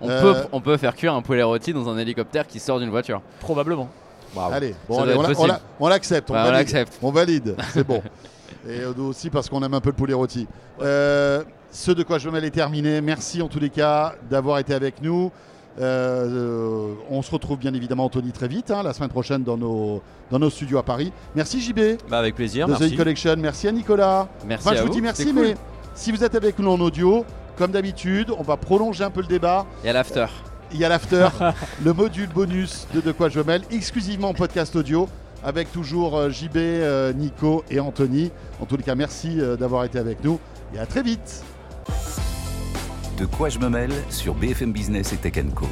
[0.00, 2.78] On, Euh, peut, on peut faire cuire un poulet rôti dans un hélicoptère qui sort
[2.80, 3.20] d'une voiture.
[3.40, 3.88] Probablement.
[4.50, 5.00] Allez, bon,
[5.78, 6.30] on, l'accepte.
[6.30, 6.58] On, Ouais, on valide.
[6.58, 6.98] l'accepte.
[7.02, 8.02] On valide, c'est bon.
[8.66, 10.46] Et euh, nous aussi parce qu'on aime un peu le poulet rôti.
[10.80, 13.00] Euh, ce de quoi je me mêle est terminé.
[13.00, 15.30] Merci en tous les cas d'avoir été avec nous.
[15.80, 20.02] Euh, on se retrouve bien évidemment Anthony très vite hein, la semaine prochaine dans nos,
[20.30, 21.12] dans nos studios à Paris.
[21.34, 22.66] Merci JB bah, avec plaisir.
[22.68, 22.96] de The Merci.
[22.96, 23.34] Collection.
[23.38, 24.28] Merci à Nicolas.
[24.46, 24.94] Merci Enfin, à je vous vous.
[24.94, 25.54] dis merci, c'est cool.
[25.94, 27.24] Si vous êtes avec nous en audio,
[27.56, 29.66] comme d'habitude, on va prolonger un peu le débat.
[29.82, 30.26] Il y a l'after.
[30.72, 31.28] Il y a l'after,
[31.84, 35.08] le module bonus de De quoi je me mêle, exclusivement en podcast audio,
[35.44, 38.30] avec toujours euh, JB, euh, Nico et Anthony.
[38.60, 40.40] En tous les cas, merci euh, d'avoir été avec nous
[40.74, 41.44] et à très vite.
[43.18, 45.66] De quoi je me mêle sur BFM Business et Tech Co.